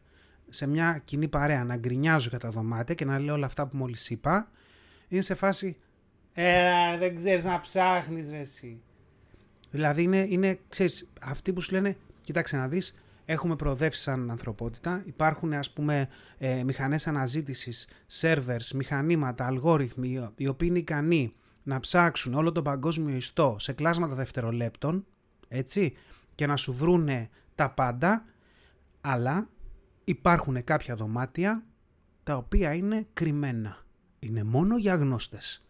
σε 0.49 0.67
μια 0.67 1.01
κοινή 1.05 1.27
παρέα 1.27 1.63
να 1.63 1.75
γκρινιάζω 1.75 2.29
για 2.29 2.39
τα 2.39 2.49
δωμάτια 2.49 2.95
και 2.95 3.05
να 3.05 3.19
λέω 3.19 3.33
όλα 3.33 3.45
αυτά 3.45 3.67
που 3.67 3.77
μόλις 3.77 4.09
είπα, 4.09 4.51
είναι 5.07 5.21
σε 5.21 5.35
φάση 5.35 5.77
ε, 6.33 6.97
δεν 6.97 7.15
ξέρεις 7.15 7.43
να 7.43 7.59
ψάχνεις 7.59 8.29
ρε 8.29 8.39
εσύ. 8.39 8.81
Δηλαδή 9.71 10.03
είναι, 10.03 10.25
είναι 10.29 10.59
ξέρεις, 10.69 11.11
αυτοί 11.21 11.53
που 11.53 11.61
σου 11.61 11.71
λένε, 11.71 11.97
κοιτάξτε 12.21 12.57
να 12.57 12.67
δεις, 12.67 12.95
έχουμε 13.25 13.55
προοδεύσει 13.55 14.01
σαν 14.01 14.31
ανθρωπότητα, 14.31 15.03
υπάρχουν 15.05 15.53
ας 15.53 15.71
πούμε 15.71 16.09
ε, 16.37 16.63
μηχανές 16.63 17.07
αναζήτησης, 17.07 17.87
servers, 18.21 18.71
μηχανήματα, 18.75 19.45
αλγόριθμοι, 19.45 20.29
οι 20.35 20.47
οποίοι 20.47 20.67
είναι 20.71 20.79
ικανοί 20.79 21.33
να 21.63 21.79
ψάξουν 21.79 22.33
όλο 22.33 22.51
τον 22.51 22.63
παγκόσμιο 22.63 23.15
ιστό 23.15 23.55
σε 23.59 23.73
κλάσματα 23.73 24.15
δευτερολέπτων, 24.15 25.05
έτσι, 25.47 25.93
και 26.35 26.47
να 26.47 26.55
σου 26.55 26.73
βρούνε 26.73 27.29
τα 27.55 27.69
πάντα, 27.69 28.25
αλλά 29.01 29.49
υπάρχουν 30.03 30.63
κάποια 30.63 30.95
δωμάτια 30.95 31.63
τα 32.23 32.37
οποία 32.37 32.73
είναι 32.73 33.07
κρυμμένα. 33.13 33.77
Είναι 34.19 34.43
μόνο 34.43 34.77
για 34.77 34.95
γνώστες. 34.95 35.67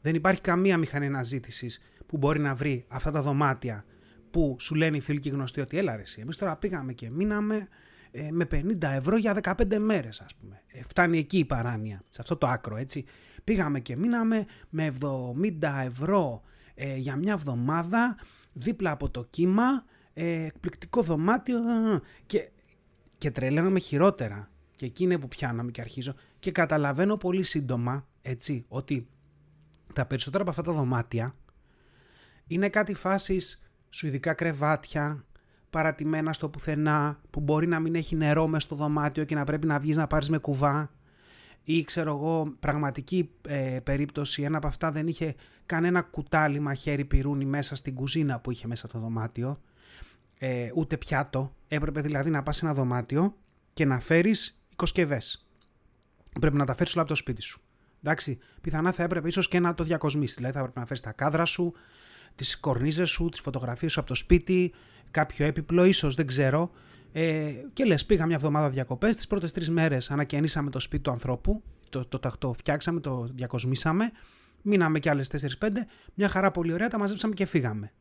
Δεν 0.00 0.14
υπάρχει 0.14 0.40
καμία 0.40 0.78
μηχανή 0.78 1.06
αναζήτησης 1.06 1.80
που 2.06 2.16
μπορεί 2.16 2.40
να 2.40 2.54
βρει 2.54 2.84
αυτά 2.88 3.10
τα 3.10 3.22
δωμάτια 3.22 3.84
που 4.30 4.56
σου 4.60 4.74
λένε 4.74 4.96
οι 4.96 5.00
φίλοι 5.00 5.18
και 5.18 5.28
οι 5.28 5.32
γνωστοί 5.32 5.60
ότι 5.60 5.78
έλα 5.78 5.96
ρε 5.96 6.02
εσύ, 6.02 6.20
εμείς 6.20 6.36
τώρα 6.36 6.56
πήγαμε 6.56 6.92
και 6.92 7.10
μείναμε 7.10 7.68
ε, 8.10 8.28
με 8.30 8.46
50 8.50 8.82
ευρώ 8.82 9.16
για 9.16 9.40
15 9.42 9.78
μέρες 9.78 10.20
ας 10.20 10.34
πούμε. 10.34 10.62
Ε, 10.66 10.82
φτάνει 10.82 11.18
εκεί 11.18 11.38
η 11.38 11.44
παράνοια, 11.44 12.02
σε 12.08 12.20
αυτό 12.20 12.36
το 12.36 12.46
άκρο 12.46 12.76
έτσι. 12.76 13.04
Πήγαμε 13.44 13.80
και 13.80 13.96
μείναμε 13.96 14.46
με 14.68 14.94
70 15.00 15.84
ευρώ 15.84 16.42
ε, 16.74 16.96
για 16.96 17.16
μια 17.16 17.32
εβδομάδα 17.32 18.16
δίπλα 18.52 18.90
από 18.90 19.10
το 19.10 19.24
κύμα, 19.30 19.84
ε, 20.12 20.44
εκπληκτικό 20.44 21.02
δωμάτιο 21.02 21.60
και, 22.26 22.50
και 23.18 23.30
τρελαίνομαι 23.30 23.78
χειρότερα. 23.78 24.50
Και 24.74 24.86
εκεί 24.86 25.02
είναι 25.02 25.18
που 25.18 25.28
πιάναμε 25.28 25.70
και 25.70 25.80
αρχίζω 25.80 26.14
και 26.38 26.50
καταλαβαίνω 26.50 27.16
πολύ 27.16 27.42
σύντομα 27.42 28.06
έτσι 28.22 28.64
ότι 28.68 29.08
τα 30.00 30.06
περισσότερα 30.06 30.42
από 30.42 30.50
αυτά 30.50 30.62
τα 30.62 30.72
δωμάτια 30.72 31.34
είναι 32.46 32.68
κάτι 32.68 32.94
φάσεις 32.94 33.70
σουηδικά 33.88 34.34
κρεβάτια, 34.34 35.24
παρατημένα 35.70 36.32
στο 36.32 36.48
πουθενά, 36.48 37.20
που 37.30 37.40
μπορεί 37.40 37.66
να 37.66 37.80
μην 37.80 37.94
έχει 37.94 38.16
νερό 38.16 38.46
μέσα 38.46 38.66
στο 38.66 38.76
δωμάτιο 38.76 39.24
και 39.24 39.34
να 39.34 39.44
πρέπει 39.44 39.66
να 39.66 39.78
βγεις 39.78 39.96
να 39.96 40.06
πάρεις 40.06 40.28
με 40.28 40.38
κουβά. 40.38 40.90
Ή 41.64 41.84
ξέρω 41.84 42.10
εγώ, 42.10 42.54
πραγματική 42.60 43.30
ε, 43.46 43.78
περίπτωση, 43.82 44.42
ένα 44.42 44.56
από 44.56 44.66
αυτά 44.66 44.92
δεν 44.92 45.06
είχε 45.06 45.34
κανένα 45.66 46.02
κουτάλι 46.02 46.60
μαχαίρι 46.60 47.04
πυρούνι 47.04 47.44
μέσα 47.44 47.76
στην 47.76 47.94
κουζίνα 47.94 48.40
που 48.40 48.50
είχε 48.50 48.66
μέσα 48.66 48.88
το 48.88 48.98
δωμάτιο, 48.98 49.60
ε, 50.38 50.70
ούτε 50.74 50.96
πιάτο. 50.96 51.54
Έπρεπε 51.68 52.00
δηλαδή 52.00 52.30
να 52.30 52.42
πας 52.42 52.56
σε 52.56 52.64
ένα 52.64 52.74
δωμάτιο 52.74 53.36
και 53.72 53.84
να 53.84 54.00
φέρεις 54.00 54.60
οικοσκευές. 54.72 55.46
Πρέπει 56.40 56.56
να 56.56 56.64
τα 56.64 56.74
φέρεις 56.74 56.92
όλα 56.92 57.02
από 57.02 57.10
το 57.10 57.16
σπίτι 57.16 57.42
σου. 57.42 57.60
Εντάξει, 58.02 58.38
πιθανά 58.60 58.92
θα 58.92 59.02
έπρεπε 59.02 59.28
ίσως 59.28 59.48
και 59.48 59.60
να 59.60 59.74
το 59.74 59.84
διακοσμήσεις. 59.84 60.36
Δηλαδή 60.36 60.54
θα 60.54 60.60
έπρεπε 60.60 60.80
να 60.80 60.86
φέρεις 60.86 61.02
τα 61.02 61.12
κάδρα 61.12 61.44
σου, 61.44 61.72
τις 62.34 62.60
κορνίζες 62.60 63.10
σου, 63.10 63.28
τις 63.28 63.40
φωτογραφίες 63.40 63.92
σου 63.92 64.00
από 64.00 64.08
το 64.08 64.14
σπίτι, 64.14 64.72
κάποιο 65.10 65.46
έπιπλο, 65.46 65.84
ίσως 65.84 66.14
δεν 66.14 66.26
ξέρω. 66.26 66.70
Ε, 67.12 67.52
και 67.72 67.84
λες 67.84 68.06
πήγα 68.06 68.26
μια 68.26 68.36
εβδομάδα 68.36 68.70
διακοπές, 68.70 69.16
τις 69.16 69.26
πρώτες 69.26 69.52
τρεις 69.52 69.70
μέρες 69.70 70.10
ανακαινήσαμε 70.10 70.70
το 70.70 70.80
σπίτι 70.80 71.02
του 71.02 71.10
ανθρώπου, 71.10 71.62
το, 71.88 72.06
το, 72.06 72.18
το, 72.18 72.32
το 72.38 72.52
φτιάξαμε, 72.52 73.00
το 73.00 73.28
διακοσμήσαμε, 73.34 74.12
μείναμε 74.62 74.98
κι 74.98 75.08
άλλες 75.08 75.30
4-5, 75.60 75.68
μια 76.14 76.28
χαρά 76.28 76.50
πολύ 76.50 76.72
ωραία, 76.72 76.88
τα 76.88 76.98
μαζέψαμε 76.98 77.34
και 77.34 77.44
φύγαμε. 77.44 77.92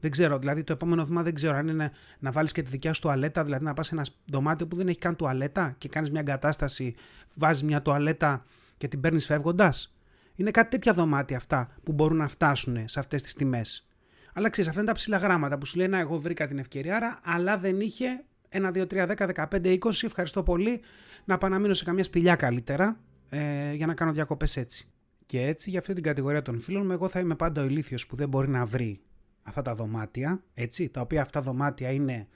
Δεν 0.00 0.10
ξέρω, 0.10 0.38
δηλαδή 0.38 0.64
το 0.64 0.72
επόμενο 0.72 1.04
βήμα 1.04 1.22
δεν 1.22 1.34
ξέρω 1.34 1.56
αν 1.56 1.68
είναι 1.68 1.92
να 2.18 2.30
βάλεις 2.30 2.52
και 2.52 2.62
τη 2.62 2.70
δικιά 2.70 2.92
σου 2.92 3.00
τουαλέτα, 3.00 3.44
δηλαδή 3.44 3.64
να 3.64 3.74
πας 3.74 3.86
σε 3.86 3.94
ένα 3.94 4.06
δωμάτιο 4.26 4.66
που 4.66 4.76
δεν 4.76 4.88
έχει 4.88 4.98
καν 4.98 5.16
τουαλέτα 5.16 5.74
και 5.78 5.88
κάνεις 5.88 6.10
μια 6.10 6.20
εγκατάσταση, 6.20 6.94
βάζεις 7.34 7.62
μια 7.62 7.82
τουαλέτα 7.82 8.44
και 8.76 8.88
την 8.88 9.00
παίρνεις 9.00 9.26
φεύγοντας. 9.26 9.96
Είναι 10.34 10.50
κάτι 10.50 10.70
τέτοια 10.70 10.92
δωμάτια 10.92 11.36
αυτά 11.36 11.68
που 11.82 11.92
μπορούν 11.92 12.16
να 12.16 12.28
φτάσουν 12.28 12.88
σε 12.88 13.00
αυτές 13.00 13.22
τις 13.22 13.34
τιμές. 13.34 13.88
Αλλά 14.32 14.50
ξέρεις, 14.50 14.68
αυτά 14.68 14.80
είναι 14.80 14.90
τα 14.90 14.96
ψηλά 14.96 15.16
γράμματα 15.16 15.58
που 15.58 15.66
σου 15.66 15.78
λένε 15.78 15.98
Εγώ 15.98 16.18
βρήκα 16.18 16.46
την 16.46 16.58
ευκαιρία, 16.58 16.96
άρα, 16.96 17.18
αλλά 17.22 17.58
δεν 17.58 17.80
είχε 17.80 18.24
1, 18.50 18.72
2, 18.72 18.86
3, 18.86 19.06
10, 19.06 19.48
15, 19.48 19.78
20. 19.78 20.02
Ευχαριστώ 20.02 20.42
πολύ. 20.42 20.80
Να 21.24 21.38
πάω 21.38 21.50
να 21.50 21.58
μείνω 21.58 21.74
σε 21.74 21.84
καμιά 21.84 22.04
σπηλιά 22.04 22.36
καλύτερα 22.36 23.00
ε, 23.28 23.72
για 23.72 23.86
να 23.86 23.94
κάνω 23.94 24.12
διακοπές 24.12 24.56
έτσι. 24.56 24.88
Και 25.26 25.42
έτσι, 25.42 25.70
για 25.70 25.78
αυτή 25.78 25.92
την 25.92 26.02
κατηγορία 26.02 26.42
των 26.42 26.60
φίλων 26.60 26.86
μου, 26.86 26.92
εγώ 26.92 27.08
θα 27.08 27.20
είμαι 27.20 27.34
πάντα 27.34 27.62
ο 27.62 27.64
ηλίθιος 27.64 28.06
που 28.06 28.16
δεν 28.16 28.28
μπορεί 28.28 28.48
να 28.48 28.64
βρει 28.64 29.00
αυτά 29.42 29.62
τα 29.62 29.74
δωμάτια, 29.74 30.42
έτσι, 30.54 30.88
τα 30.88 31.00
οποία 31.00 31.22
αυτά 31.22 31.42
δωμάτια 31.42 31.90
είναι, 31.90 32.28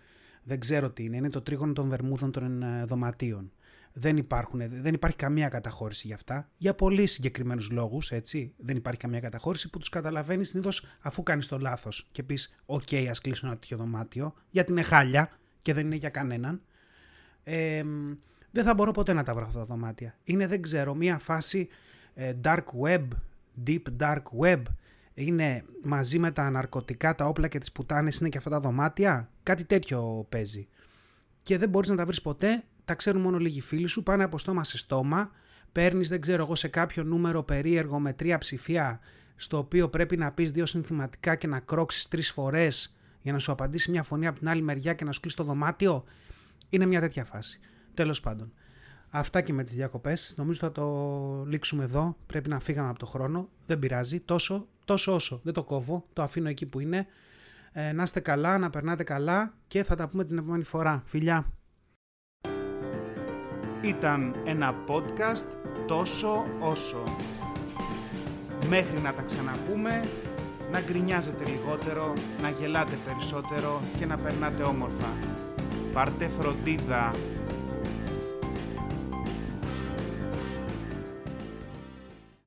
δεν 0.42 0.60
ξέρω 0.60 0.90
τι 0.90 1.04
είναι, 1.04 1.16
είναι 1.16 1.30
το 1.30 1.40
τρίγωνο 1.40 1.72
των 1.72 1.88
βερμούδων 1.88 2.32
των 2.32 2.62
ε, 2.62 2.84
δωματίων 2.84 3.52
δεν, 4.00 4.16
υπάρχουν, 4.16 4.62
δεν 4.68 4.94
υπάρχει 4.94 5.16
καμία 5.16 5.48
καταχώρηση 5.48 6.06
για 6.06 6.16
αυτά. 6.16 6.48
Για 6.56 6.74
πολύ 6.74 7.06
συγκεκριμένους 7.06 7.70
λόγους, 7.70 8.10
έτσι. 8.10 8.54
Δεν 8.56 8.76
υπάρχει 8.76 9.00
καμία 9.00 9.20
καταχώρηση 9.20 9.70
που 9.70 9.78
τους 9.78 9.88
καταλαβαίνεις 9.88 10.44
συνήθως 10.44 10.86
αφού 11.00 11.22
κάνεις 11.22 11.48
το 11.48 11.58
λάθος 11.58 12.08
και 12.12 12.22
πεις: 12.22 12.62
Οκ, 12.66 12.94
ας 13.10 13.20
κλείσω 13.20 13.46
ένα 13.46 13.54
τέτοιο 13.54 13.76
δωμάτιο, 13.76 14.34
γιατί 14.50 14.72
είναι 14.72 14.82
χάλια 14.82 15.30
και 15.62 15.74
δεν 15.74 15.86
είναι 15.86 15.94
για 15.94 16.08
κανέναν. 16.08 16.62
Ε, 17.44 17.82
δεν 18.50 18.64
θα 18.64 18.74
μπορώ 18.74 18.90
ποτέ 18.90 19.12
να 19.12 19.22
τα 19.22 19.34
βρω 19.34 19.44
αυτά 19.44 19.58
τα 19.58 19.64
δωμάτια. 19.64 20.14
Είναι, 20.24 20.46
δεν 20.46 20.62
ξέρω, 20.62 20.94
μια 20.94 21.18
φάση 21.18 21.68
ε, 22.14 22.32
dark 22.44 22.64
web, 22.82 23.06
deep 23.66 23.82
dark 24.00 24.22
web. 24.40 24.62
Είναι 25.14 25.64
μαζί 25.82 26.18
με 26.18 26.30
τα 26.30 26.50
ναρκωτικά, 26.50 27.14
τα 27.14 27.26
όπλα 27.26 27.48
και 27.48 27.58
τις 27.58 27.72
πουτάνες 27.72 28.18
είναι 28.18 28.28
και 28.28 28.38
αυτά 28.38 28.50
τα 28.50 28.60
δωμάτια. 28.60 29.30
Κάτι 29.42 29.64
τέτοιο 29.64 30.26
παίζει. 30.28 30.68
Και 31.42 31.58
δεν 31.58 31.68
μπορείς 31.68 31.88
να 31.88 31.96
τα 31.96 32.06
βρεις 32.06 32.22
ποτέ 32.22 32.64
τα 32.90 32.96
ξέρουν 32.96 33.20
μόνο 33.20 33.38
λίγοι 33.38 33.60
φίλοι 33.60 33.86
σου, 33.86 34.02
πάνε 34.02 34.24
από 34.24 34.38
στόμα 34.38 34.64
σε 34.64 34.78
στόμα, 34.78 35.30
παίρνεις, 35.72 36.08
δεν 36.08 36.20
ξέρω 36.20 36.42
εγώ, 36.42 36.54
σε 36.54 36.68
κάποιο 36.68 37.02
νούμερο 37.02 37.42
περίεργο 37.42 37.98
με 37.98 38.12
τρία 38.12 38.38
ψηφία, 38.38 39.00
στο 39.36 39.58
οποίο 39.58 39.88
πρέπει 39.88 40.16
να 40.16 40.32
πεις 40.32 40.50
δύο 40.50 40.66
συνθηματικά 40.66 41.34
και 41.34 41.46
να 41.46 41.60
κρόξεις 41.60 42.08
τρεις 42.08 42.30
φορές 42.30 42.96
για 43.22 43.32
να 43.32 43.38
σου 43.38 43.52
απαντήσει 43.52 43.90
μια 43.90 44.02
φωνή 44.02 44.26
από 44.26 44.38
την 44.38 44.48
άλλη 44.48 44.62
μεριά 44.62 44.94
και 44.94 45.04
να 45.04 45.12
σου 45.12 45.20
κλείσει 45.20 45.36
το 45.36 45.44
δωμάτιο. 45.44 46.04
Είναι 46.68 46.86
μια 46.86 47.00
τέτοια 47.00 47.24
φάση. 47.24 47.60
Τέλος 47.94 48.20
πάντων. 48.20 48.52
Αυτά 49.10 49.40
και 49.40 49.52
με 49.52 49.62
τις 49.62 49.74
διακοπές. 49.74 50.34
Νομίζω 50.36 50.60
θα 50.60 50.72
το 50.72 51.44
λήξουμε 51.48 51.84
εδώ. 51.84 52.16
Πρέπει 52.26 52.48
να 52.48 52.60
φύγαμε 52.60 52.88
από 52.88 52.98
το 52.98 53.06
χρόνο. 53.06 53.48
Δεν 53.66 53.78
πειράζει. 53.78 54.20
Τόσο, 54.20 54.66
τόσο 54.84 55.14
όσο. 55.14 55.40
Δεν 55.44 55.52
το 55.52 55.62
κόβω. 55.62 56.06
Το 56.12 56.22
αφήνω 56.22 56.48
εκεί 56.48 56.66
που 56.66 56.80
είναι. 56.80 57.06
Ε, 57.72 57.92
να 57.92 58.02
είστε 58.02 58.20
καλά, 58.20 58.58
να 58.58 58.70
περνάτε 58.70 59.02
καλά 59.02 59.54
και 59.66 59.82
θα 59.82 59.94
τα 59.94 60.08
πούμε 60.08 60.24
την 60.24 60.38
επόμενη 60.38 60.64
φορά. 60.64 61.02
Φιλιά! 61.06 61.59
Ήταν 63.82 64.34
ένα 64.44 64.74
podcast 64.86 65.46
τόσο 65.86 66.46
όσο. 66.58 67.02
Μέχρι 68.68 69.00
να 69.00 69.12
τα 69.12 69.22
ξαναπούμε, 69.22 70.00
να 70.72 70.80
γκρινιάζετε 70.80 71.44
λιγότερο, 71.44 72.12
να 72.42 72.50
γελάτε 72.50 72.98
περισσότερο 73.04 73.80
και 73.98 74.06
να 74.06 74.16
περνάτε 74.16 74.62
όμορφα. 74.62 75.08
Πάρτε 75.92 76.30
φροντίδα 76.38 77.10